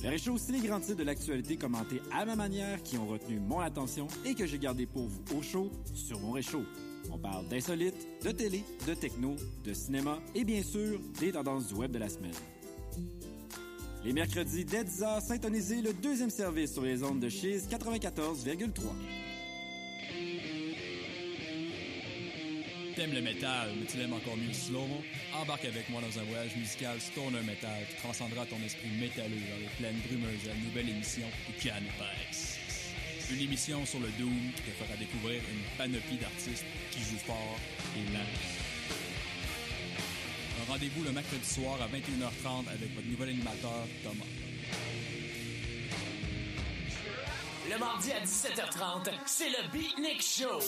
[0.03, 3.39] Le Réchaud, c'est les grands titres de l'actualité commentés à ma manière qui ont retenu
[3.39, 6.65] mon attention et que j'ai gardé pour vous au chaud sur mon Réchaud.
[7.09, 11.75] On parle d'insolites, de télé, de techno, de cinéma et bien sûr des tendances du
[11.75, 12.35] web de la semaine.
[14.03, 18.71] Les mercredis dès 10h, syntonisez le deuxième service sur les ondes de Chiz 94,3.
[22.95, 25.01] T'aimes le métal, mais tu l'aimes encore mieux le slow-mo?
[25.33, 29.59] Embarque avec moi dans un voyage musical stoner metal qui transcendra ton esprit métalleux dans
[29.59, 31.25] les plaines brumeuses de la nouvelle émission
[31.61, 32.57] Canipex.
[33.31, 37.57] Une émission sur le Doom qui te fera découvrir une panoplie d'artistes qui jouent fort
[37.95, 38.19] et lent.
[40.61, 44.25] Un rendez-vous le mercredi soir à 21h30 avec votre nouvel animateur Thomas.
[47.71, 50.59] Le mardi à 17h30, c'est le Beatnik Show.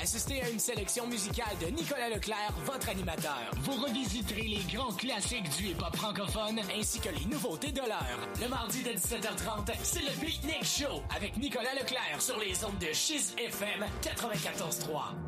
[0.00, 3.50] Assistez à une sélection musicale de Nicolas Leclerc, votre animateur.
[3.62, 8.28] Vous revisiterez les grands classiques du hip-hop francophone ainsi que les nouveautés de l'heure.
[8.40, 12.92] Le mardi de 17h30, c'est le Beatnik Show avec Nicolas Leclerc sur les ondes de
[12.92, 15.26] Chiz FM 94.3.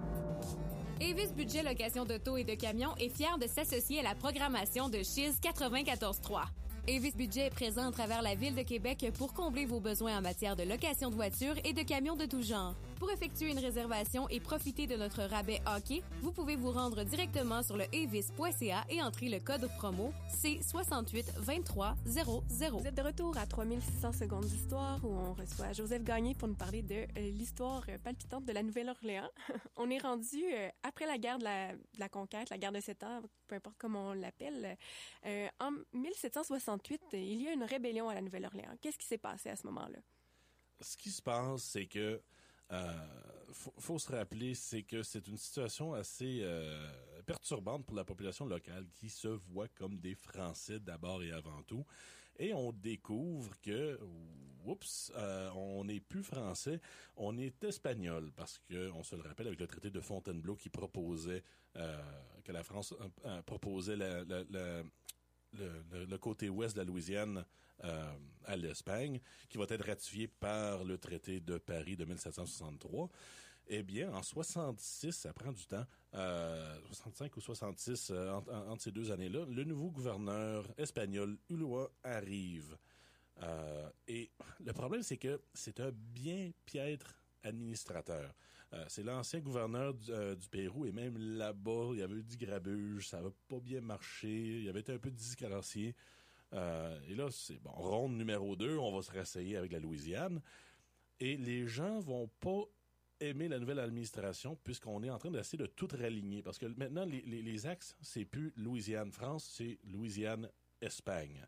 [1.00, 4.98] Avis Budget Location d'auto et de camions est fier de s'associer à la programmation de
[4.98, 6.42] Chiz 94.3.
[6.88, 10.22] Avis Budget est présent à travers la ville de Québec pour combler vos besoins en
[10.22, 12.74] matière de location de voitures et de camions de tout genre.
[12.98, 17.62] Pour effectuer une réservation et profiter de notre rabais hockey, vous pouvez vous rendre directement
[17.62, 22.72] sur le avis.ca et entrer le code promo C682300.
[22.72, 26.56] Vous êtes de retour à 3600 secondes d'histoire où on reçoit Joseph Gagné pour nous
[26.56, 29.30] parler de euh, l'histoire palpitante de la Nouvelle-Orléans.
[29.76, 33.22] on est rendu euh, après la guerre de la, conquête, la guerre de sept ans,
[33.46, 34.76] peu importe comment on l'appelle.
[35.24, 38.74] Euh, en 1768, il y a une rébellion à la Nouvelle-Orléans.
[38.80, 40.00] Qu'est-ce qui s'est passé à ce moment-là?
[40.80, 42.20] Ce qui se passe, c'est que
[42.72, 42.92] euh,
[43.52, 46.90] faut, se rappeler, c'est que c'est une situation assez euh,
[47.26, 51.84] perturbante pour la population locale qui se voit comme des Français d'abord et avant tout.
[52.38, 53.98] Et on découvre que,
[54.64, 56.80] oups, euh, on n'est plus français,
[57.16, 60.68] on est espagnol parce que on se le rappelle avec le traité de Fontainebleau qui
[60.68, 61.42] proposait
[62.44, 62.92] que la France
[63.46, 64.24] proposait la
[65.52, 67.44] le, côté ouest de la Louisiane
[67.84, 68.12] euh,
[68.44, 73.10] à l'Espagne, qui va être ratifié par le traité de Paris de 1763.
[73.70, 78.90] Eh bien, en 66, ça prend du temps, euh, 65 ou 66, euh, entre, ces
[78.90, 82.78] deux années-là, le nouveau gouverneur espagnol, Ulloa, arrive.
[83.42, 84.30] Euh, et
[84.64, 88.34] le problème, c'est que c'est un bien piètre administrateur.
[88.88, 93.16] C'est l'ancien gouverneur du, Pérou et même là-bas, il y avait eu du grabuge, ça
[93.16, 95.94] n'avait pas bien marché, il y avait été un peu discarancié.
[96.54, 100.40] Euh, et là, c'est bon, ronde numéro 2, on va se rasseyer avec la Louisiane.
[101.20, 102.62] Et les gens vont pas
[103.20, 106.42] aimer la nouvelle administration puisqu'on est en train d'essayer de tout raligner.
[106.42, 111.44] Parce que maintenant, les, les, les axes, c'est plus Louisiane-France, c'est Louisiane-Espagne.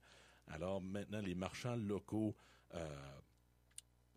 [0.49, 2.35] Alors maintenant, les marchands locaux
[2.75, 3.21] euh,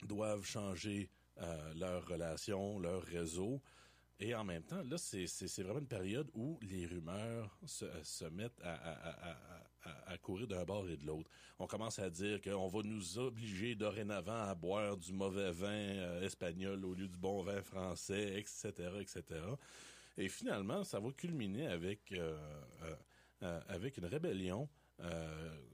[0.04, 3.62] doivent changer euh, leurs relations, leur réseau.
[4.20, 9.38] Et en même temps, là, c'est vraiment une période où les rumeurs se, mettent à,
[10.06, 11.30] à, courir d'un bord et de l'autre.
[11.60, 16.22] On commence à dire qu'on va nous obliger dorénavant à boire du mauvais vin euh,
[16.22, 19.24] espagnol au lieu du bon vin français, etc., etc.
[20.18, 22.38] Et finalement, ça va culminer avec, euh,
[23.42, 24.70] euh, avec une rébellion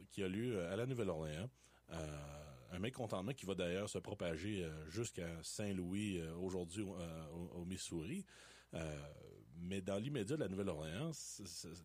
[0.09, 1.49] qui a lieu à la Nouvelle-Orléans
[2.71, 6.95] un mécontentement qui va d'ailleurs se propager jusqu'à Saint-Louis aujourd'hui au,
[7.53, 8.25] au, Missouri.
[9.61, 11.11] Mais dans l'immédiat de la Nouvelle-Orléans,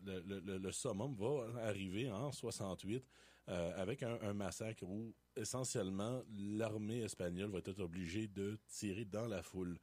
[0.05, 3.03] le, le, summum va arriver en 68
[3.47, 9.77] avec un, massacre où essentiellement l'armée espagnole va être obligée de tirer dans la foule.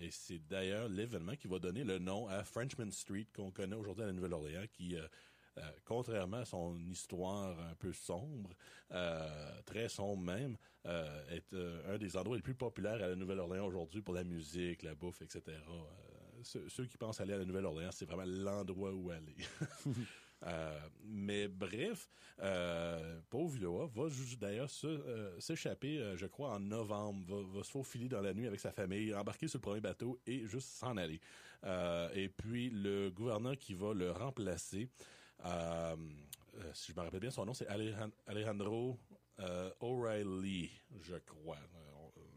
[0.00, 4.02] et c'est d'ailleurs l'événement qui va donner le nom à Frenchman Street qu'on connaît aujourd'hui
[4.04, 4.96] à la Nouvelle-Orléans, qui
[5.58, 8.50] euh, contrairement à son histoire un peu sombre,
[8.92, 11.54] euh, très sombre même, euh, est
[11.88, 15.22] un des endroits les plus populaires à la Nouvelle-Orléans aujourd'hui pour la musique, la bouffe,
[15.22, 15.56] etc.
[16.46, 19.36] Ceux, qui pensent aller à la Nouvelle-Orléans, c'est vraiment l'endroit où aller.
[20.46, 22.10] Euh, mais bref,
[22.42, 24.02] euh, Paul Villoa va
[24.38, 24.68] d'ailleurs
[25.38, 28.70] s'échapper, euh, je crois, en novembre, va, va, se faufiler dans la nuit avec sa
[28.70, 31.22] famille, embarquer sur le premier bateau et juste s'en aller.
[32.14, 34.90] et puis le gouverneur qui va le remplacer,
[35.44, 35.96] euh,
[36.58, 37.66] euh, si je me rappelle bien, son nom, c'est
[38.26, 38.98] Alejandro
[39.40, 40.70] euh, O'Reilly,
[41.02, 41.58] je crois.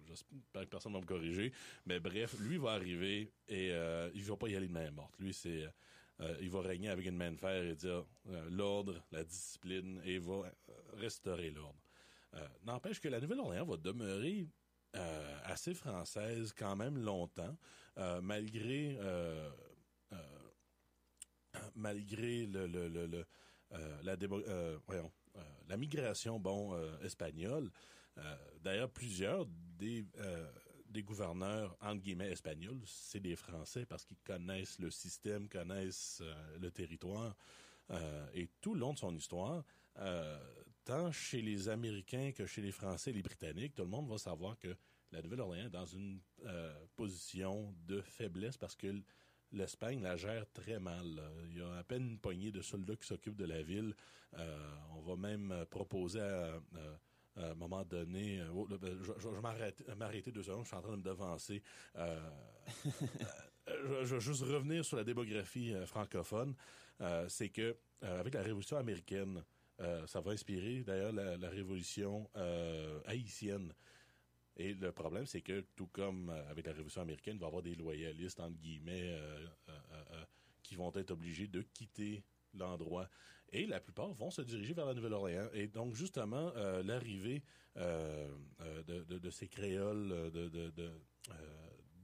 [0.09, 1.51] J'espère que personne ne va me corriger.
[1.85, 5.13] Mais bref, lui va arriver et euh, il va pas y aller de main morte.
[5.19, 5.65] Lui, c'est...
[6.21, 10.01] Euh, il va régner avec une main de fer et dire euh, l'ordre, la discipline,
[10.03, 10.51] et va
[10.97, 11.79] restaurer l'ordre.
[12.63, 14.45] N'empêche que la Nouvelle-Orléans va demeurer
[15.45, 17.57] assez française quand même longtemps,
[18.21, 18.99] malgré
[21.75, 22.69] malgré euh,
[23.73, 24.17] euh,
[24.53, 24.77] euh,
[25.67, 27.69] la migration bon espagnole.
[28.62, 30.05] D'ailleurs, plusieurs des
[30.89, 36.23] des gouverneurs entre guillemets espagnols, c'est des Français parce qu'ils connaissent le système, connaissent
[36.60, 37.36] le territoire.
[38.34, 39.63] et tout le long de son histoire,
[40.84, 44.17] tant chez les Américains que chez les Français et les Britanniques, tout le monde va
[44.17, 44.75] savoir que
[45.12, 46.19] la Nouvelle-Orléans est dans une
[46.95, 49.01] position de faiblesse parce que
[49.51, 51.21] l'Espagne la gère très mal.
[51.49, 53.95] Il y a à peine une poignée de soldats qui s'occupent de la ville.
[54.38, 56.62] Euh, on va même proposer à,
[57.39, 60.78] à, à un moment donné, euh, ben, je, je, je m'arrêter deux secondes, je suis
[60.78, 61.62] en train de me devancer.
[61.95, 62.19] Euh,
[63.67, 66.56] je, je, vais juste revenir sur la démographie euh, francophone.
[67.02, 69.43] Euh, c'est que avec la Révolution américaine,
[70.08, 72.30] ça va inspirer d'ailleurs la, la, révolution
[73.06, 73.73] haïtienne.
[74.60, 77.63] Et le problème, c'est que tout comme avec la Révolution américaine, il va y avoir
[77.63, 79.71] des loyalistes, entre guillemets, euh, euh,
[80.12, 80.23] euh,
[80.62, 83.08] qui vont être obligés de quitter l'endroit.
[83.51, 85.49] Et la plupart vont se diriger vers la Nouvelle-Orléans.
[85.53, 86.51] Et donc, justement,
[86.83, 87.43] l'arrivée
[87.75, 90.31] de, de, de, ces créoles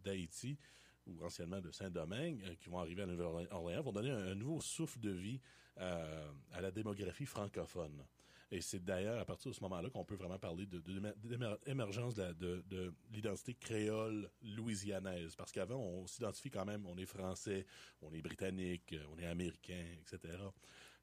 [0.04, 0.58] d'Haïti,
[1.06, 4.60] ou anciennement de Saint-Domingue, qui vont arriver à la Nouvelle-Orléans, vont donner un, un, nouveau
[4.62, 5.40] souffle de vie
[5.78, 8.04] à la démographie francophone.
[8.52, 10.80] Et c'est d'ailleurs à partir de ce moment-là qu'on peut vraiment parler de,
[11.66, 15.36] d'émergence de, de, de, l'identité créole louisianaise.
[15.36, 17.66] Parce qu'avant, on s'identifie quand même, on est français,
[18.02, 20.38] on est britannique, on est américain, etc.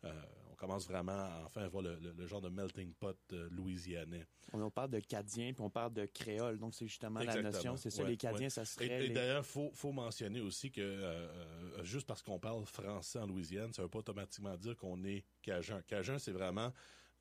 [0.05, 3.48] Euh, on commence vraiment à enfin voir le, le, le genre de melting pot euh,
[3.50, 4.26] louisianais.
[4.53, 7.48] On, parle de cadien, puis on parle de créole, donc c'est justement Exactement.
[7.48, 7.76] la notion.
[7.76, 8.50] C'est ça, ouais, les cadiens, ouais.
[8.50, 8.86] ça serait...
[8.86, 9.14] Et, et les...
[9.14, 13.82] d'ailleurs, faut, faut mentionner aussi que euh, juste parce qu'on parle français en Louisiane, ça
[13.82, 15.82] veut pas automatiquement dire qu'on est cajun.
[15.82, 16.72] Cajun, c'est vraiment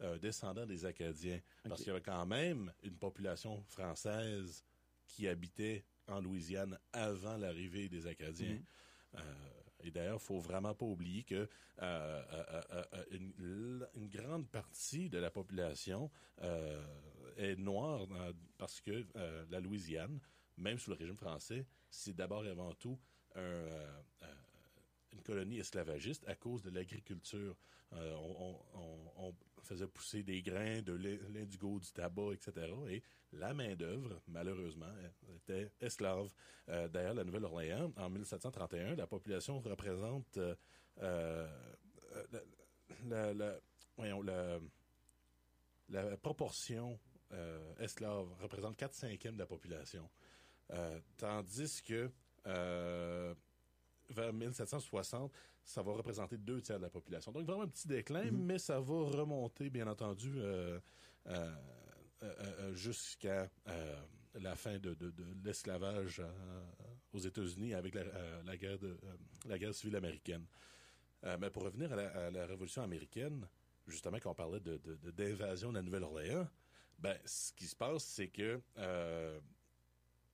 [0.01, 1.35] euh, descendants des Acadiens.
[1.37, 1.69] Okay.
[1.69, 4.63] Parce qu'il y avait quand même une population française
[5.07, 8.53] qui habitait en Louisiane avant l'arrivée des Acadiens.
[8.53, 9.19] Mm -hmm.
[9.19, 11.47] euh, et d'ailleurs, il faut vraiment pas oublier que
[11.81, 16.09] euh, euh, une, une, grande partie de la population
[17.37, 18.07] est noire
[18.57, 19.05] parce que
[19.49, 20.19] la Louisiane,
[20.57, 22.99] même sous le régime français, c'est d'abord et avant tout
[23.35, 23.65] un,
[25.13, 27.55] une colonie esclavagiste à cause de l'agriculture.
[27.93, 28.15] Euh,
[29.63, 30.93] faisait pousser des grains, de
[31.33, 32.67] l'indigo, du tabac, etc.
[32.89, 33.03] Et
[33.33, 34.93] la main-d'œuvre, malheureusement,
[35.35, 36.29] était esclave.
[36.69, 40.55] Euh, D'ailleurs, la Nouvelle-Orléans, en 1731, la population représente euh,
[41.01, 41.47] euh,
[43.07, 43.59] la,
[43.95, 44.59] voyons, la,
[46.17, 46.99] proportion
[47.79, 50.09] esclave représente 4 cinquièmes de la population.
[51.17, 52.11] Tandis que
[52.45, 55.31] vers 1760,
[55.63, 57.31] ça va représenter deux tiers de la population.
[57.31, 58.45] Donc vraiment un petit déclin, Mhm.
[58.45, 60.79] mais ça va remonter, bien entendu, euh,
[61.27, 61.55] euh,
[62.23, 63.49] euh, jusqu'à
[64.35, 66.21] la fin de, de- de l'esclavage
[67.13, 68.03] aux États-Unis avec la,
[68.43, 68.97] la guerre de,
[69.45, 70.45] la guerre civile américaine.
[71.39, 73.47] Mais pour revenir à la, à la Révolution américaine,
[73.87, 76.47] justement, quand on parlait de- de- de- d'invasion de, la Nouvelle-Orléans,
[76.97, 78.61] ben, ce qui se passe, c'est que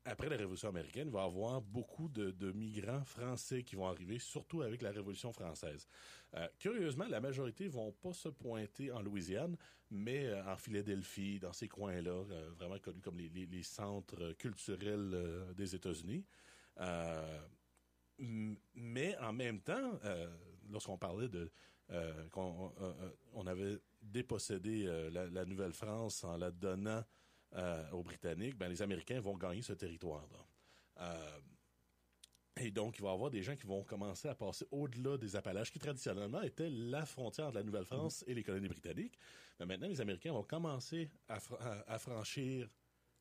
[0.08, 4.20] après la Révolution américaine, il va y avoir beaucoup de, migrants français qui vont arriver,
[4.20, 5.88] surtout avec la Révolution française.
[6.36, 9.56] Euh, curieusement, la majorité vont pas se pointer en Louisiane,
[9.92, 15.76] mais euh, en Philadelphie, dans ces coins-là, euh, vraiment connus comme les, centres culturels des
[15.76, 16.26] États-Unis.
[18.76, 20.00] Mais en même temps,
[20.70, 21.52] lorsqu'on parlait de
[22.32, 22.74] qu'on
[23.34, 27.04] on avait dépossédé la Nouvelle-France en la donnant
[27.54, 30.46] euh, aux Britanniques, ben, les Américains vont gagner ce territoire-là.
[31.02, 31.40] Euh,
[32.60, 35.36] et donc, il va y avoir des gens qui vont commencer à passer au-delà des
[35.36, 39.18] Appalaches, qui traditionnellement étaient la frontière de la Nouvelle-France et les colonies britanniques.
[39.60, 42.68] Mais maintenant, les Américains vont commencer à, fr- à- à franchir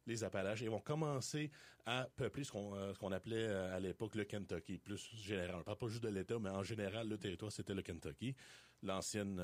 [0.07, 1.51] les Appalaches et vont commencer
[1.85, 5.57] à peupler ce qu'on euh, appelait à l'époque le Kentucky, plus général.
[5.61, 8.35] On parle pas juste de l'État, mais en général, le territoire, c'était le Kentucky,
[8.83, 9.39] l'ancienne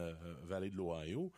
[0.45, 1.33] vallée de l'Ohio.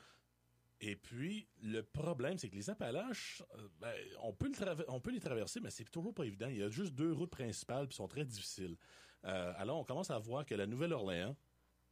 [0.86, 5.00] Et puis, le problème, c'est que les Appalaches, euh, ben, on, peut le trava- on
[5.00, 6.48] peut les traverser, mais c'est toujours pas évident.
[6.48, 8.76] Il y a juste deux routes principales qui sont très difficiles.
[9.24, 11.34] Euh, alors, on commence à voir que la Nouvelle-Orléans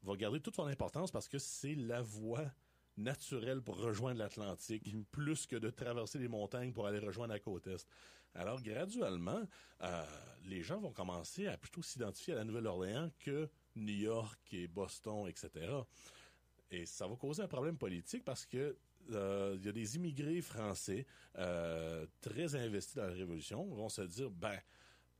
[0.03, 2.53] va garder toute son importance parce que c'est la voie
[2.99, 7.69] naturelle pour rejoindre l'Atlantique, plus que de traverser les montagnes pour aller rejoindre la côte
[7.69, 7.87] Est.
[8.35, 9.43] Alors, graduellement,
[9.83, 10.05] euh,
[10.45, 15.27] les gens vont commencer à plutôt s'identifier à la Nouvelle-Orléans que New York et Boston,
[15.29, 15.67] etc.
[16.73, 18.77] Et ça va causer un problème politique parce que
[19.11, 21.07] euh, il y a des immigrés français
[21.39, 24.59] euh, très investis dans la Révolution vont se dire ben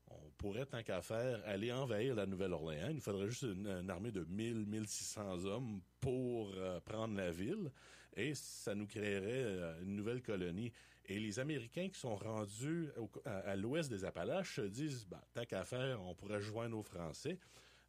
[0.09, 2.87] on pourrait tant qu'à faire aller envahir la Nouvelle-Orléans.
[2.89, 7.71] Il nous faudrait juste une, armée de 1000 1600 hommes pour euh, prendre la ville
[8.15, 10.71] et ça nous créerait une nouvelle colonie.
[11.05, 12.89] Et les Américains qui sont rendus
[13.25, 17.37] à l'ouest des Appalaches se disent ben, tant qu'à faire, on pourrait joindre aux Français.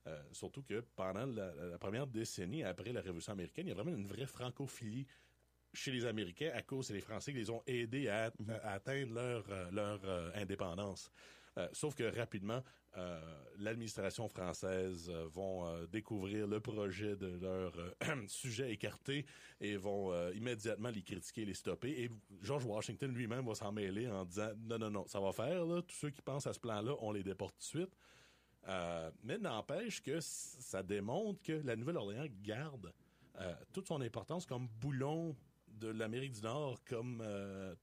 [0.07, 3.75] Euh, surtout que pendant la, la première décennie après la Révolution américaine, il y a
[3.75, 5.07] vraiment une vraie francophilie
[5.73, 8.31] chez les Américains à cause des Français qui les ont aidés à,
[8.63, 11.11] à atteindre leur, euh, leur euh, indépendance.
[11.57, 12.63] Euh, sauf que rapidement,
[12.97, 13.21] euh,
[13.59, 17.73] l'administration française euh, vont découvrir le projet de leur
[18.29, 19.25] sujet écarté
[19.61, 22.03] et vont immédiatement les critiquer, les stopper.
[22.03, 22.11] Et
[22.43, 25.65] George Washington lui-même va s'en mêler en disant non, non, non, ça va faire.
[25.65, 25.83] Là.
[25.83, 27.97] Tous ceux qui pensent à ce plan-là, on les déporte tout de suite.
[28.69, 32.93] Euh, mais n'empêche que ça démontre que la Nouvelle-Orléans garde
[33.41, 35.37] euh, toute son importance comme boulon
[35.69, 37.75] de l'Amérique du Nord, comme euh,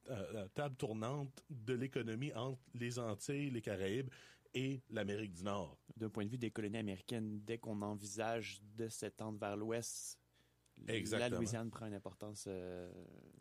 [0.54, 4.10] table tournante de l'économie entre les Antilles, les Caraïbes
[4.54, 5.78] et l'Amérique du Nord.
[5.98, 10.18] D'un point de vue des colonies américaines, dès qu'on envisage de s'étendre vers l'ouest,
[10.88, 11.30] la.
[11.30, 12.90] Louisiane prend une importance, euh,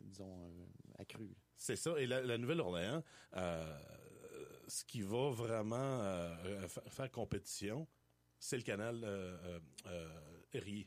[0.01, 1.35] disons, euh, accrue.
[1.55, 1.99] C'est ça.
[1.99, 3.03] Et la, la Nouvelle-Orléans,
[3.35, 3.79] euh,
[4.71, 7.87] ce qui va vraiment euh, fa- faire compétition,
[8.39, 10.09] c'est le canal euh, euh,
[10.55, 10.83] euh,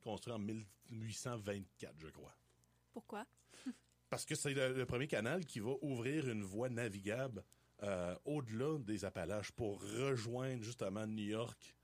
[0.00, 2.34] construit en 1824, je crois.
[2.92, 3.26] Pourquoi?
[4.10, 7.42] Parce que c'est le, le premier canal qui va ouvrir une voie navigable
[7.82, 11.74] euh, au-delà des Appalaches pour rejoindre justement New York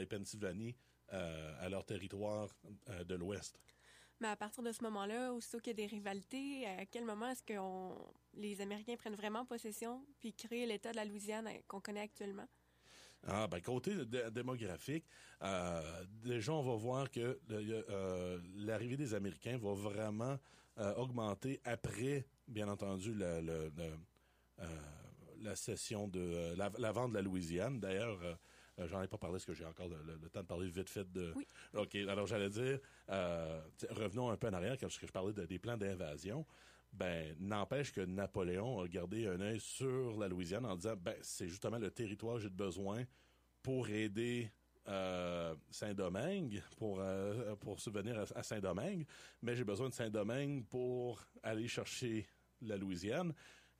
[0.00, 0.74] et Pennsylvanie
[1.10, 2.48] à leur territoire
[3.04, 3.60] de l'Ouest.
[4.20, 7.28] Mais à partir de ce moment-là, aussitôt qu'il y a des rivalités, à quel moment
[7.30, 7.54] est-ce que
[8.34, 12.46] les Américains prennent vraiment possession puis créent l'État de la Louisiane euh, qu'on connaît actuellement?
[13.26, 15.04] Ah, ben, côté dé- démographique,
[15.42, 20.38] euh, déjà, on va voir que euh, l'arrivée des Américains va vraiment
[20.78, 23.70] euh, augmenter après, bien entendu, la, la
[26.08, 27.80] de la vente de la Louisiane.
[27.80, 28.18] D'ailleurs,
[28.80, 30.68] euh, j'en ai pas parlé parce que j'ai encore le, le- le temps de parler
[30.68, 31.32] vite fait de.
[31.36, 31.46] Oui.
[31.74, 32.78] Ok, alors j'allais dire,
[33.10, 33.60] euh,
[33.90, 36.46] revenons un peu en arrière quand je, je parlais de- des plans d'invasion.
[36.92, 41.46] Ben, n'empêche que Napoléon a gardé un œil sur la Louisiane en disant, ben, c'est
[41.48, 43.04] justement le territoire que j'ai besoin
[43.62, 44.50] pour aider
[44.88, 49.06] euh, Saint-Domingue, pour, euh, pour subvenir à, à Saint-Domingue,
[49.42, 52.26] mais j'ai besoin de Saint-Domingue pour aller chercher
[52.62, 53.32] la Louisiane.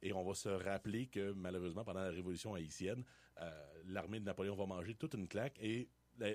[0.03, 3.03] Et on va se rappeler que malheureusement, pendant la Révolution haïtienne,
[3.41, 5.89] euh, l'armée de Napoléon va manger toute une claque et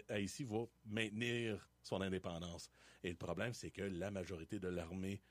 [0.09, 2.69] Haïti va maintenir son indépendance.
[3.03, 5.21] Et le problème, c'est que la majorité de l'armée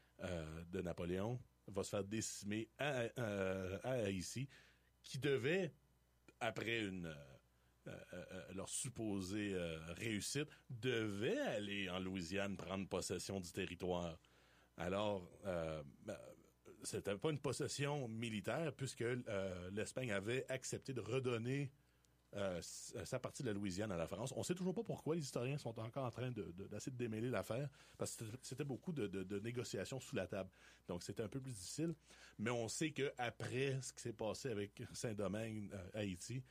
[0.71, 3.07] de Napoléon va se faire décimer à,
[3.83, 4.49] à Haïti,
[5.03, 5.73] qui devait,
[6.41, 7.13] après une
[7.87, 9.55] euh, euh, euh, leur supposée
[9.97, 14.19] réussite, devaient aller en Louisiane prendre possession du territoire.
[14.77, 15.31] Alors,
[16.85, 19.05] c'était pas une possession militaire puisque
[19.73, 21.71] l'Espagne avait accepté de redonner
[23.05, 24.33] sa partie de la Louisiane à la France.
[24.37, 27.69] On sait toujours pas pourquoi les historiens sont encore en train d'essayer de, démêler l'affaire,
[27.97, 30.51] parce que c'était beaucoup de, négociations sous la table.
[30.89, 31.95] Donc c'était un peu plus difficile.
[32.39, 36.43] Mais on sait que après ce qui s'est passé avec Saint-Domingue, Haïti,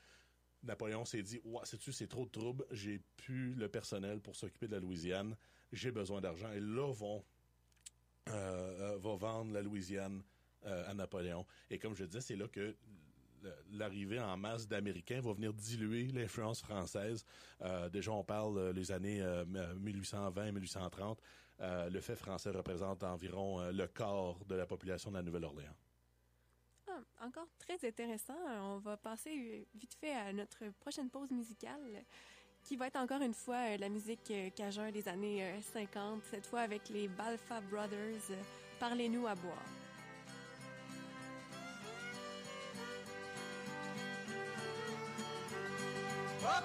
[0.63, 4.67] Napoléon s'est dit ouais, sais-tu, c'est trop de troubles, j'ai plus le personnel pour s'occuper
[4.67, 5.36] de la Louisiane,
[5.73, 6.51] j'ai besoin d'argent.
[6.53, 7.23] Et là, vont,
[8.30, 10.21] euh, euh va vendre la Louisiane
[10.65, 11.45] euh, à Napoléon.
[11.69, 12.76] Et comme je disais, c'est là que
[13.71, 17.26] l'arrivée en masse d'Américains va venir diluer l'influence française.
[17.91, 21.17] Déjà, on parle les années 1820-1830.
[21.59, 25.76] le fait français représente environ le quart de la population de la Nouvelle-Orléans.
[26.88, 28.38] Ah, encore très intéressant.
[28.61, 32.05] On va passer vite fait à notre prochaine pause musicale
[32.64, 35.43] qui va être encore une fois euh, la musique euh, cajun des années
[35.74, 38.38] 50, euh, cette fois avec les Balfa Brothers.
[38.80, 39.57] Parlez-nous à boire.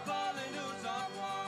[0.05, 1.48] parlez-nous à boire.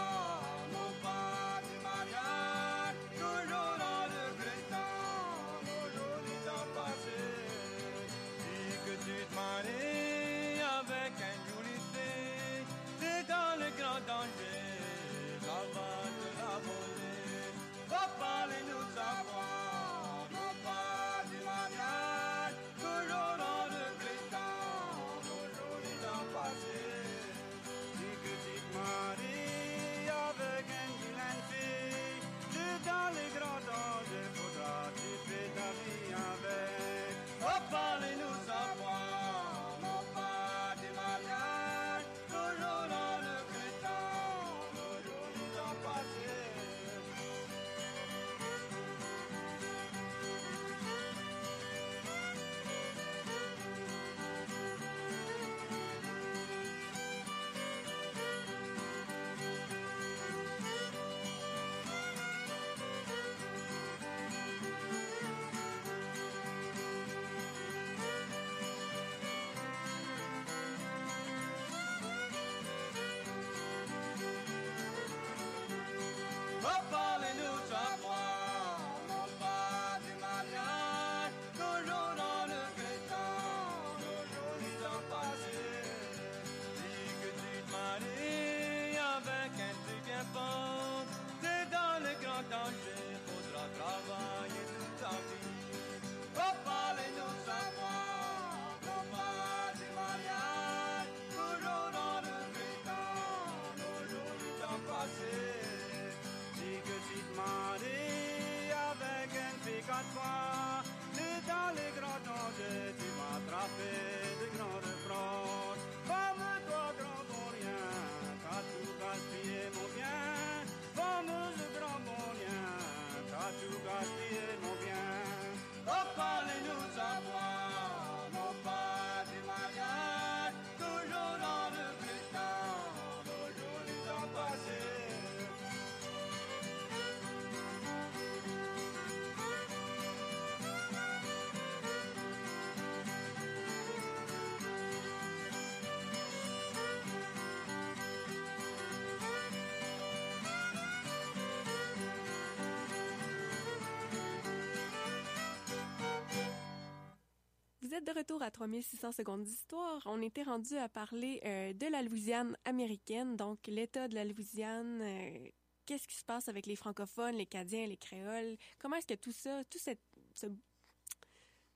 [158.05, 160.03] De retour à 3600 secondes d'histoire.
[160.07, 165.01] On était rendu à parler euh, de la Louisiane américaine, donc l'État de la Louisiane.
[165.03, 165.49] Euh,
[165.87, 168.57] qu'est-ce qui se passe avec les francophones, les Cadiens, les créoles?
[168.79, 170.01] Comment est-ce que tout ça, tout cette,
[170.35, 170.47] ce,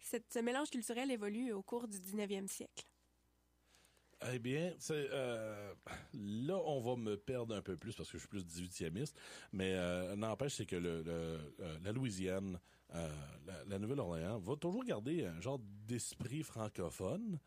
[0.00, 2.84] ce mélange culturel évolue au cours du 19e siècle?
[4.32, 5.74] Eh bien, euh,
[6.14, 9.12] là, on va me perdre un peu plus parce que je suis plus 18e
[9.52, 9.76] mais
[10.16, 11.04] n'empêche, c'est que le,
[11.82, 12.58] la Louisiane
[12.94, 13.08] euh,
[13.66, 17.38] la, Nouvelle-Orléans va toujours garder un genre d'esprit francophone.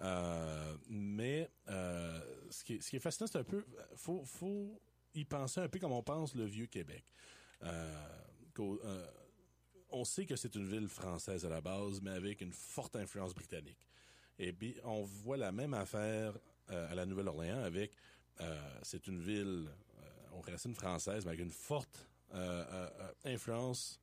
[0.00, 2.20] Euh, mais euh,
[2.50, 3.64] ce, qui est, ce qui est fascinant, c'est un peu,
[3.94, 4.80] faut, faut
[5.14, 7.04] y penser un peu comme on pense le vieux Québec.
[9.90, 13.34] on sait que c'est une ville française à la base, mais avec une forte influence
[13.34, 13.88] britannique.
[14.38, 16.32] Et puis on voit la même affaire
[16.68, 17.92] à la Nouvelle-Orléans avec,
[18.82, 19.68] c'est une ville
[20.32, 22.08] aux racines françaises, mais avec une forte
[23.24, 24.00] influence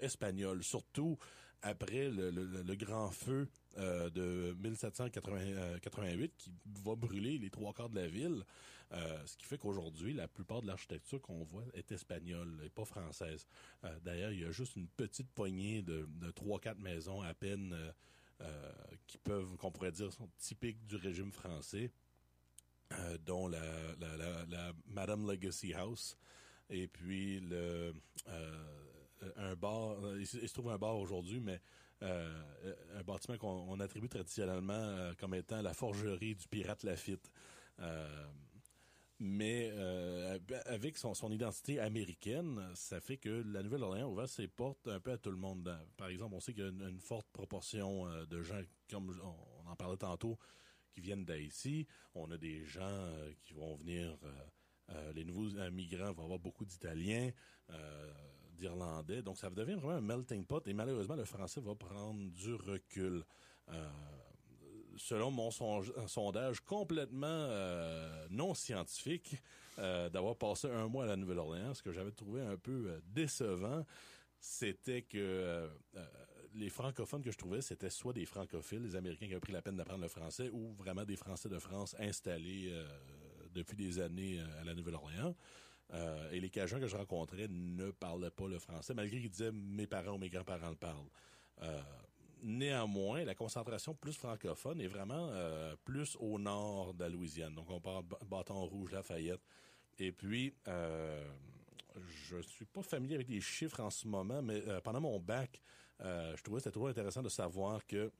[0.00, 1.16] espagnole, surtout
[1.62, 6.52] après le, grand feu de 1788 qui
[6.84, 8.44] va brûler les trois quarts de la ville.
[8.92, 12.84] Euh, ce qui fait qu'aujourd'hui, la plupart de l'architecture qu'on voit est espagnole et pas
[12.84, 13.46] française.
[13.84, 17.76] Euh, d'ailleurs, il y a juste une petite poignée de trois, quatre maisons à peine
[18.40, 18.72] euh,
[19.06, 21.90] qui peuvent, qu'on pourrait dire, sont typiques du régime français,
[23.24, 23.60] dont la,
[24.86, 26.18] Madame Legacy House
[26.70, 27.94] et puis le
[29.36, 29.96] un bar.
[30.16, 31.60] Il, se trouve un bar aujourd'hui, mais
[32.00, 37.30] un bâtiment qu'on attribue traditionnellement comme étant la forgerie du pirate Lafitte
[39.20, 44.98] mais euh, avec son, identité américaine, ça fait que la Nouvelle-Orléans ouvre ses portes un
[44.98, 45.70] peu à tout le monde.
[45.98, 49.70] Par exemple, on sait qu'il y a une, forte proportion euh, de gens, comme on
[49.70, 50.38] en parlait tantôt,
[50.90, 51.86] qui viennent d'Haïti.
[52.14, 54.16] On a des gens euh, qui vont venir,
[55.14, 57.30] les nouveaux migrants vont avoir beaucoup d'Italiens,
[58.54, 59.22] d'Irlandais.
[59.22, 63.24] Donc, ça devient vraiment un melting pot et malheureusement, le français va prendre du recul
[64.96, 69.36] selon mon sondage complètement euh, non scientifique,
[69.78, 73.00] euh, d'avoir passé un mois à la Nouvelle-Orléans, ce que j'avais trouvé un peu euh,
[73.06, 73.84] décevant,
[74.38, 75.68] c'était que
[76.54, 79.60] les francophones que je trouvais, c'était soit des francophiles, les Américains qui ont pris la
[79.60, 82.72] peine d'apprendre le français, ou vraiment des Français de France installés
[83.52, 85.36] depuis des années à la Nouvelle-Orléans.
[86.32, 89.86] et les Cajuns que je rencontrais ne parlaient pas le français, malgré qu'ils disaient mes
[89.86, 91.10] parents ou mes grands-parents le parlent.
[92.42, 97.54] Néanmoins, la concentration plus francophone est vraiment euh, plus au nord de la Louisiane.
[97.54, 99.42] Donc, on parle Bâton Rouge, Lafayette.
[100.00, 101.22] Et puis, euh,
[102.28, 105.60] je suis pas familier avec les chiffres en ce moment, mais euh, pendant mon bac,
[106.00, 108.10] euh, je trouvais c'était trop intéressant de savoir que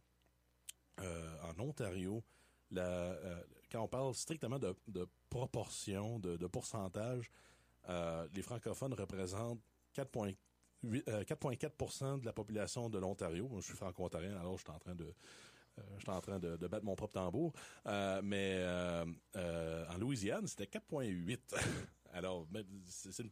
[0.99, 2.23] en Ontario,
[2.75, 7.31] quand on parle strictement de, de proportion, de, de pourcentage,
[8.35, 9.63] les francophones représentent
[9.97, 10.37] 4,4
[10.85, 13.49] 4,4% euh, de la population de l'Ontario.
[13.57, 15.13] je suis franco-ontarien, alors je suis en train de
[15.79, 17.53] euh, en train de, battre mon propre tambour.
[17.87, 18.65] Euh, mais
[19.89, 21.39] en Louisiane, c'était 4,8.
[22.13, 22.45] Alors,
[22.87, 23.23] c'est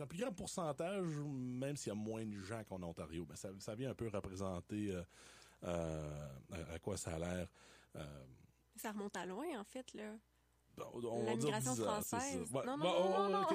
[0.00, 3.26] un plus grand pourcentage, même s'il y a moins de gens qu'en Ontario.
[3.28, 4.94] Mais ça, vient un peu représenter
[5.62, 7.48] à, quoi ça a l'air.
[8.76, 10.14] ça remonte à loin, en fait, là
[10.78, 12.50] la migration française.
[12.52, 13.46] non, non, non, non,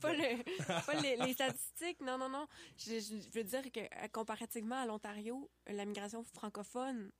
[0.00, 2.46] pas, les, statistiques, non, non, non.
[2.76, 7.10] Je, veux dire que euh, comparativement à l'Ontario, la migration francophone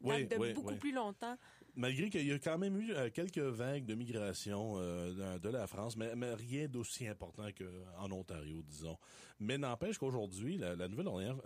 [0.00, 1.36] date de beaucoup plus longtemps.
[1.74, 5.66] Malgré qu'il y a quand même eu euh, quelques vagues de migration euh, de la
[5.66, 8.98] France, mais, rien d'aussi important qu'en Ontario, disons.
[9.40, 11.38] Mais n'empêche qu'aujourd'hui, la, Nouvelle-Orléans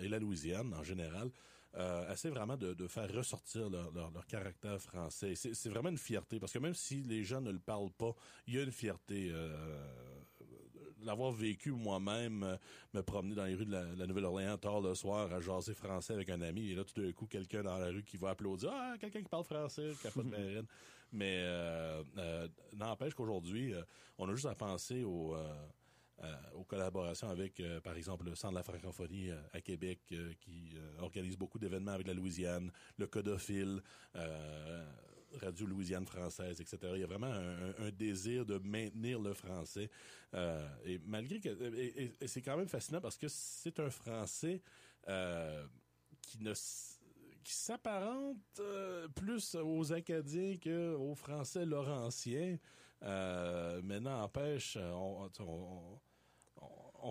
[0.00, 1.30] et la Louisiane, en général,
[1.76, 5.34] euh, vraiment de, faire ressortir leur, caractère français.
[5.34, 8.14] C'est vraiment une fierté, parce que même si les gens ne le parlent pas,
[8.46, 9.30] il y a une fierté.
[9.30, 9.56] Euh,
[11.04, 12.56] l'avoir vécu moi-même, euh,
[12.94, 16.30] me promener dans les rues de la, Nouvelle-Orléans tard le soir à jaser français avec
[16.30, 18.94] un ami, et là tout d'un coup quelqu'un dans la rue qui va applaudir, ah
[18.98, 20.66] quelqu'un qui parle français, capote marine.
[21.12, 22.02] Mais euh,
[22.72, 23.74] n'empêche qu'aujourd'hui,
[24.18, 25.66] on a juste à penser au euh,
[26.54, 30.00] aux collaborations avec, euh, par exemple, le Centre de la francophonie euh, à Québec,
[30.40, 33.82] qui organise beaucoup d'événements avec la Louisiane, le Codophile,
[35.40, 36.78] Radio Louisiane française, etc.
[36.94, 39.90] Il y a vraiment un, désir de maintenir le français.
[40.84, 41.50] et malgré que...
[42.26, 44.62] C'est quand même fascinant parce que c'est un français
[46.22, 46.52] qui ne
[47.42, 48.60] qui s'apparente
[49.14, 52.58] plus aux Acadiens qu'aux Français laurentiens.
[53.04, 56.00] Euh, mais n'empêche, on, on,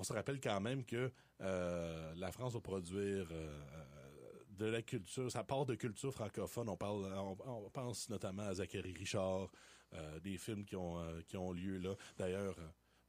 [0.01, 3.61] se rappelle quand même que euh, la France va produire euh,
[4.49, 6.69] de la culture, ça part de culture francophone.
[6.69, 7.05] On parle,
[7.45, 9.51] on, pense notamment à Zachary Richard,
[10.23, 11.95] des films qui ont qui ont lieu là.
[12.17, 12.55] D'ailleurs,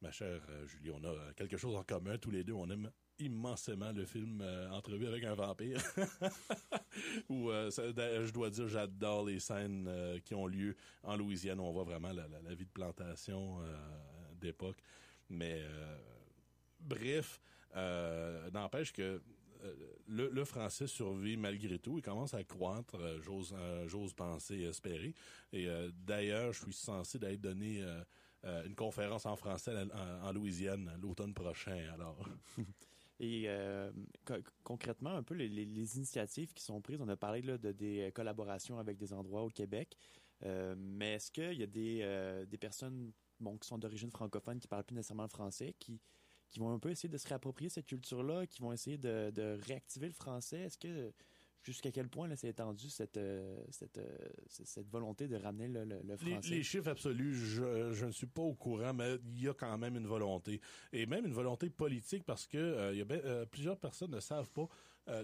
[0.01, 2.53] ma chère Julie, on a quelque chose en commun tous les deux.
[2.53, 5.81] On aime immensément le film Entrevue avec un vampire.
[7.29, 9.89] Où je dois dire, j'adore les scènes
[10.23, 11.59] qui ont lieu en Louisiane.
[11.59, 13.61] Où on voit vraiment la, la vie de plantation
[14.39, 14.77] d'époque.
[15.29, 15.97] Mais euh,
[16.85, 17.41] bref,
[17.75, 19.21] euh, n'empêche que
[19.63, 19.73] euh,
[20.07, 21.97] le, français survit malgré tout.
[21.97, 23.55] Il commence à croître, j'ose,
[23.87, 25.13] j'ose penser espérer.
[25.51, 25.67] Et
[26.05, 27.83] d'ailleurs, je suis censé d'être donné
[28.43, 29.73] une conférence en français
[30.23, 31.89] en, Louisiane l'automne prochain.
[31.93, 32.17] Alors.
[33.19, 33.47] Et
[34.63, 38.77] concrètement, un peu les, initiatives qui sont prises, on a parlé là, de des collaborations
[38.77, 39.97] avec des endroits au Québec,
[40.43, 44.83] mais est-ce qu'il y a des, des personnes bon, qui sont d'origine francophone, qui parlent
[44.83, 45.99] plus nécessairement le français, qui,
[46.49, 49.57] qui vont un peu essayer de se réapproprier cette culture-là, qui vont essayer de, de
[49.67, 50.59] réactiver le français.
[50.61, 51.11] Est-ce que
[51.63, 54.17] jusqu'à quel point là, c'est étendu cette, euh, cette, euh,
[54.47, 56.49] cette volonté de ramener le, le, le Les, français?
[56.49, 59.77] les chiffres absolus, je, je ne suis pas au courant, mais il y a quand
[59.77, 60.61] même une volonté.
[60.93, 64.19] Et même une volonté politique parce que euh, il y a ben- plusieurs personnes ne
[64.19, 64.67] savent pas.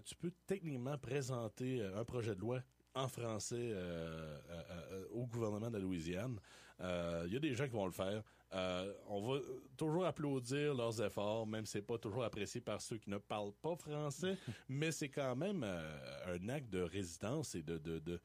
[0.05, 2.61] tu peux techniquement présenter un projet de loi
[2.93, 4.61] en français euh, euh,
[4.91, 6.39] euh, au gouvernement de la Louisiane.
[6.80, 8.24] Il y a des gens qui vont le faire.
[8.54, 9.39] Euh, on va
[9.78, 13.54] toujours applaudir leurs efforts, même si c'est pas toujours apprécié par ceux qui ne parlent
[13.62, 14.38] pas français,
[14.70, 18.20] mais c'est quand même euh, un acte de résidence et de, de, de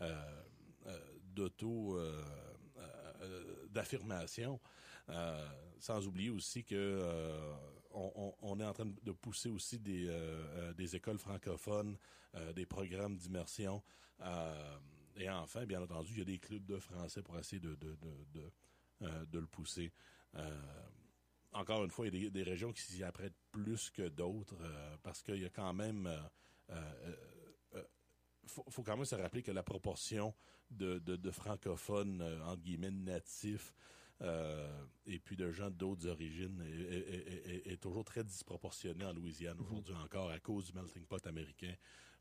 [0.00, 0.42] euh,
[1.34, 1.98] d'auto
[3.70, 4.60] d'affirmation.
[5.78, 7.00] Sans oublier aussi que
[7.92, 10.08] on, est en train de pousser aussi des,
[10.76, 11.96] des écoles francophones,
[12.54, 13.82] des programmes d'immersion.
[15.16, 17.96] et enfin, bien entendu, il y a des clubs de français pour essayer de, de,
[17.96, 18.52] de, de,
[19.02, 19.92] euh, de le pousser.
[20.34, 20.62] Euh,
[21.52, 24.56] encore une fois, il y a des, des régions qui s'y apprêtent plus que d'autres
[24.62, 26.08] euh, parce qu'il y a quand même...
[28.46, 30.34] faut, faut quand même se rappeler que la proportion
[30.70, 33.74] de, de, de francophones, entre guillemets, natifs,
[34.20, 39.04] euh, et puis de gens d'autres origines est, est- est- est- est toujours très disproportionnée
[39.04, 41.74] en Louisiane aujourd'hui encore à cause du melting pot américain.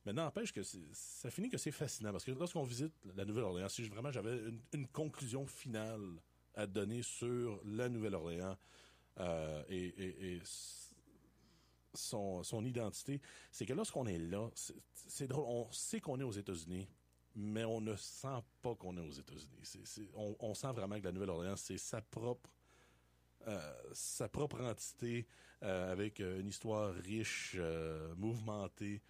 [0.05, 3.83] Mais n'empêche que ça finit que c'est fascinant parce que lorsqu'on visite la Nouvelle-Orléans, si
[3.87, 6.19] vraiment j'avais une, une conclusion finale
[6.55, 8.57] à donner sur la Nouvelle-Orléans
[9.19, 10.39] euh, et,
[11.93, 13.19] son, identité,
[13.51, 14.49] c'est que lorsqu'on est là,
[14.93, 16.87] c'est- drôle, on sait qu'on est aux États-Unis,
[17.35, 20.09] mais on ne sent pas qu'on est aux États-Unis.
[20.15, 22.49] On, sent vraiment que la Nouvelle-Orléans, c'est sa propre,
[23.47, 25.27] euh, sa propre entité
[25.63, 27.57] euh, avec une histoire riche,
[28.15, 29.01] mouvementée,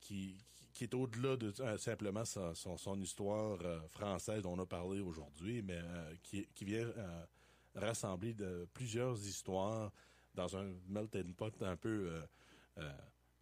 [0.00, 0.36] qui,
[0.76, 5.00] qui- est au-delà de euh, simplement son, son histoire euh, française dont on a parlé
[5.00, 6.86] aujourd'hui, mais euh, qui, vient
[7.74, 8.34] rassembler
[8.72, 9.90] plusieurs histoires
[10.34, 12.10] dans un melting pot un peu,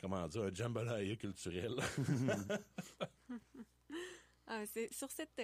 [0.00, 1.76] comment dire, un jambalaya culturel.
[4.46, 5.34] Ah, c'est sur cette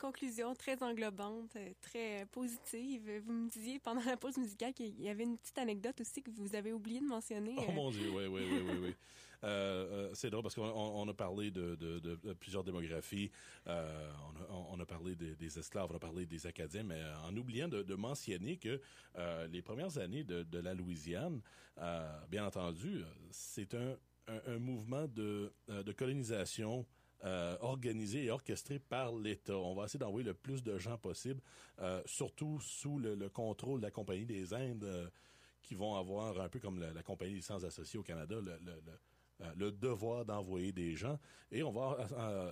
[0.00, 3.08] conclusion très englobante, euh, très positive.
[3.24, 6.30] Vous me disiez pendant la pause musicale qu'il y avait une petite anecdote aussi que
[6.30, 7.54] vous avez oublié de mentionner.
[7.58, 8.94] Oh euh, mon Dieu, oui, oui, oui, oui, oui.
[9.42, 13.30] Euh, c'est drôle parce qu'on on- on a parlé de, de- de- de plusieurs démographies,
[13.68, 16.82] euh, on, a, on- on a parlé des, des esclaves, on a parlé des Acadiens,
[16.82, 18.78] mais en oubliant de, de mentionner que
[19.16, 21.40] euh, les premières années de, de la Louisiane,
[22.28, 23.96] bien entendu, c'est un,
[24.28, 26.84] un- un mouvement de, de colonisation
[27.24, 29.56] euh, organisé et orchestré par l'État.
[29.56, 31.42] On va essayer d'envoyer le plus de gens possible,
[31.80, 35.08] euh, surtout sous le, le contrôle de la Compagnie des Indes, euh,
[35.62, 38.58] qui vont avoir, un peu comme la, Compagnie des Sciences associées au Canada, le,
[39.42, 41.18] euh, devoir d'envoyer des gens.
[41.52, 41.98] Et on va,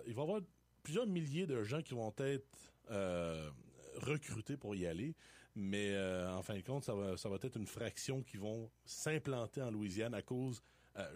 [0.06, 0.42] il va y avoir
[0.82, 2.46] plusieurs milliers de gens qui vont être
[4.02, 5.14] recrutés pour y aller.
[5.54, 5.98] Mais
[6.28, 9.70] en fin de compte, ça va, ça va être une fraction qui vont s'implanter en
[9.70, 10.62] Louisiane à cause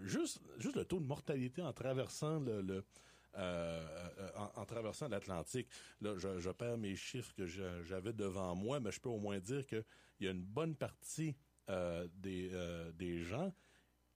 [0.03, 2.85] juste, juste le taux de mortalité en traversant le,
[3.35, 5.69] en, en traversant l'Atlantique.
[6.01, 9.67] Là, je, perds mes chiffres que j'avais devant moi, mais je peux au moins dire
[9.67, 9.85] qu'il
[10.21, 11.37] y a une bonne partie
[11.71, 13.55] euh, des, euh, des gens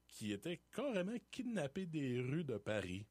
[0.07, 3.05] qui étaient carrément kidnappés des rues de Paris.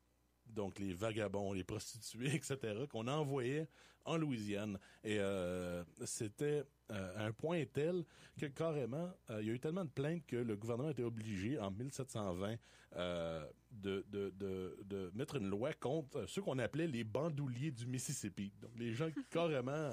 [0.49, 2.59] Donc les vagabonds, les prostituées, etc.,
[2.91, 3.69] qu'on envoyait
[4.05, 4.79] en Louisiane.
[5.05, 8.05] Et euh, c'était euh, un point tel
[8.39, 11.59] que carrément, euh, il y a eu tellement de plaintes que le gouvernement était obligé,
[11.59, 12.57] en 1720,
[12.97, 17.87] euh, de, de, de, de mettre une loi contre ceux qu'on appelait les bandouliers du
[17.87, 18.53] Mississippi.
[18.61, 19.91] Donc les gens qui carrément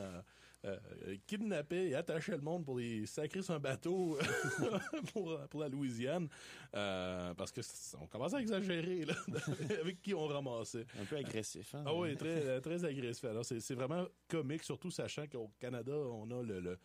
[0.65, 4.17] euh, euh, kidnappaient et attachaient le monde pour les sacrer sur un bateau
[5.13, 6.29] pour, pour la Louisiane.
[6.73, 7.61] Euh, parce que
[8.01, 9.15] on commençait à exagérer là,
[9.81, 10.85] avec qui on ramassait.
[11.01, 11.83] Un peu agressif, hein?
[11.85, 13.25] Ah oui, très, très agressif.
[13.25, 16.59] Alors, c'est c'est vraiment comique, surtout sachant qu'au Canada, on a le...
[16.59, 16.79] le,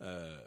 [0.00, 0.38] euh,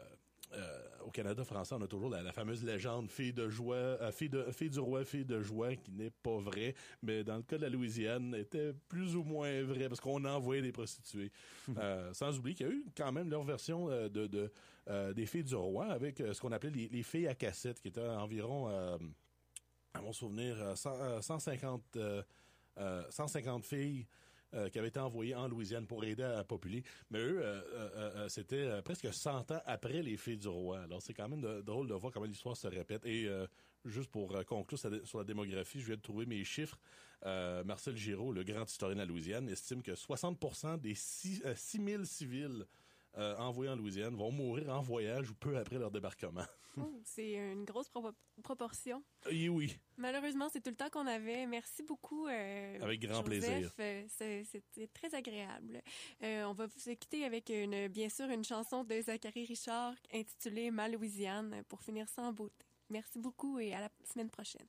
[0.52, 4.12] euh, au Canada français, on a toujours la, la fameuse légende fille de joie, euh,
[4.12, 7.42] fille, de, fille du roi, fille de joie, qui n'est pas vraie, mais dans le
[7.42, 11.32] cas de la Louisiane, était plus ou moins vrai parce qu'on envoyait des prostituées.
[11.78, 14.50] Euh, sans oublier qu'il y a eu quand même leur version euh, de, de
[15.14, 18.00] des filles du roi avec ce qu'on appelait les, les filles à cassette, qui étaient
[18.00, 18.68] environ,
[19.98, 22.22] à mon souvenir, euh, 100, euh, 150, euh,
[22.78, 24.06] euh, 150 filles
[24.54, 26.82] euh, qui avaient été envoyées en Louisiane pour aider à populer.
[27.10, 30.80] Mais eux, euh, euh, euh, c'était presque 100 ans après les filles du roi.
[30.80, 33.04] Alors c'est quand même drôle de voir comment l'histoire se répète.
[33.04, 33.28] Et
[33.84, 36.78] juste pour conclure sur la, démographie, je viens de trouver mes chiffres.
[37.64, 42.64] Marcel Giraud, le grand historien de la Louisiane, estime que 60% des 6, 000 civils
[43.18, 46.44] euh, envoyés en Louisiane vont mourir en voyage ou peu après leur débarquement.
[46.76, 47.90] Oh, c'est une grosse
[48.44, 49.02] proportion.
[49.28, 49.76] Et oui.
[49.96, 51.44] Malheureusement, c'est tout le temps qu'on avait.
[51.46, 52.28] Merci beaucoup.
[52.28, 53.72] Euh, avec grand plaisir.
[53.80, 55.82] Euh, c'était très agréable.
[56.22, 60.88] On va vous quitter avec une, bien sûr, une chanson de Zachary Richard intitulée Ma
[60.88, 62.64] Louisiane pour finir sans beauté.
[62.90, 64.68] Merci beaucoup et à la semaine prochaine.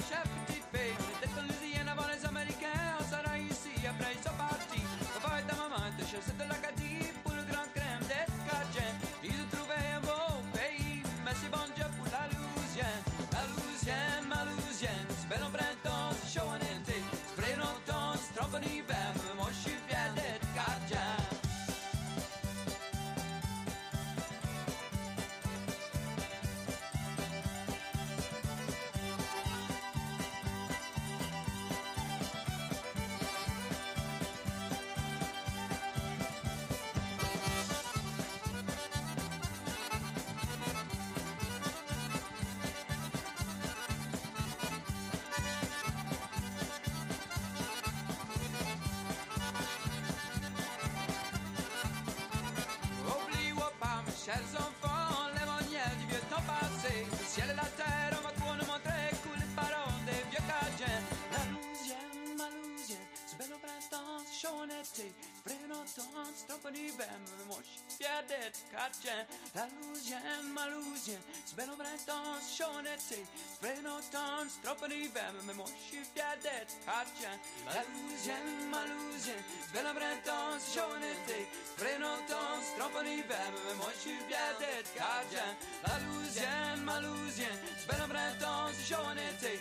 [66.31, 69.25] non stop niebem Moć świadet kacze
[69.55, 70.21] La luzie,
[70.53, 73.25] ma luzie Zbeno breton szonety
[73.57, 77.31] Zbeno ton stop niebem Moć świadet kacze
[77.65, 78.37] La luzie,
[78.71, 79.35] ma luzie
[79.69, 81.39] Zbeno breton szonety
[81.77, 85.45] Zbeno ton stop niebem Moć świadet kacze
[85.87, 86.51] La luzie,
[86.85, 87.49] ma luzie
[87.83, 89.51] Zbeno breton szonety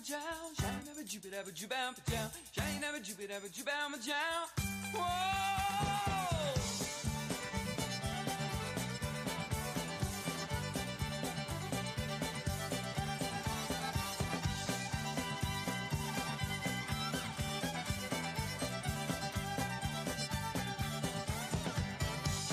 [0.00, 4.48] ma jam, shine never jubit ever jubam, jam, shine never jubit ever jubam, jam.
[4.94, 6.89] Whoa!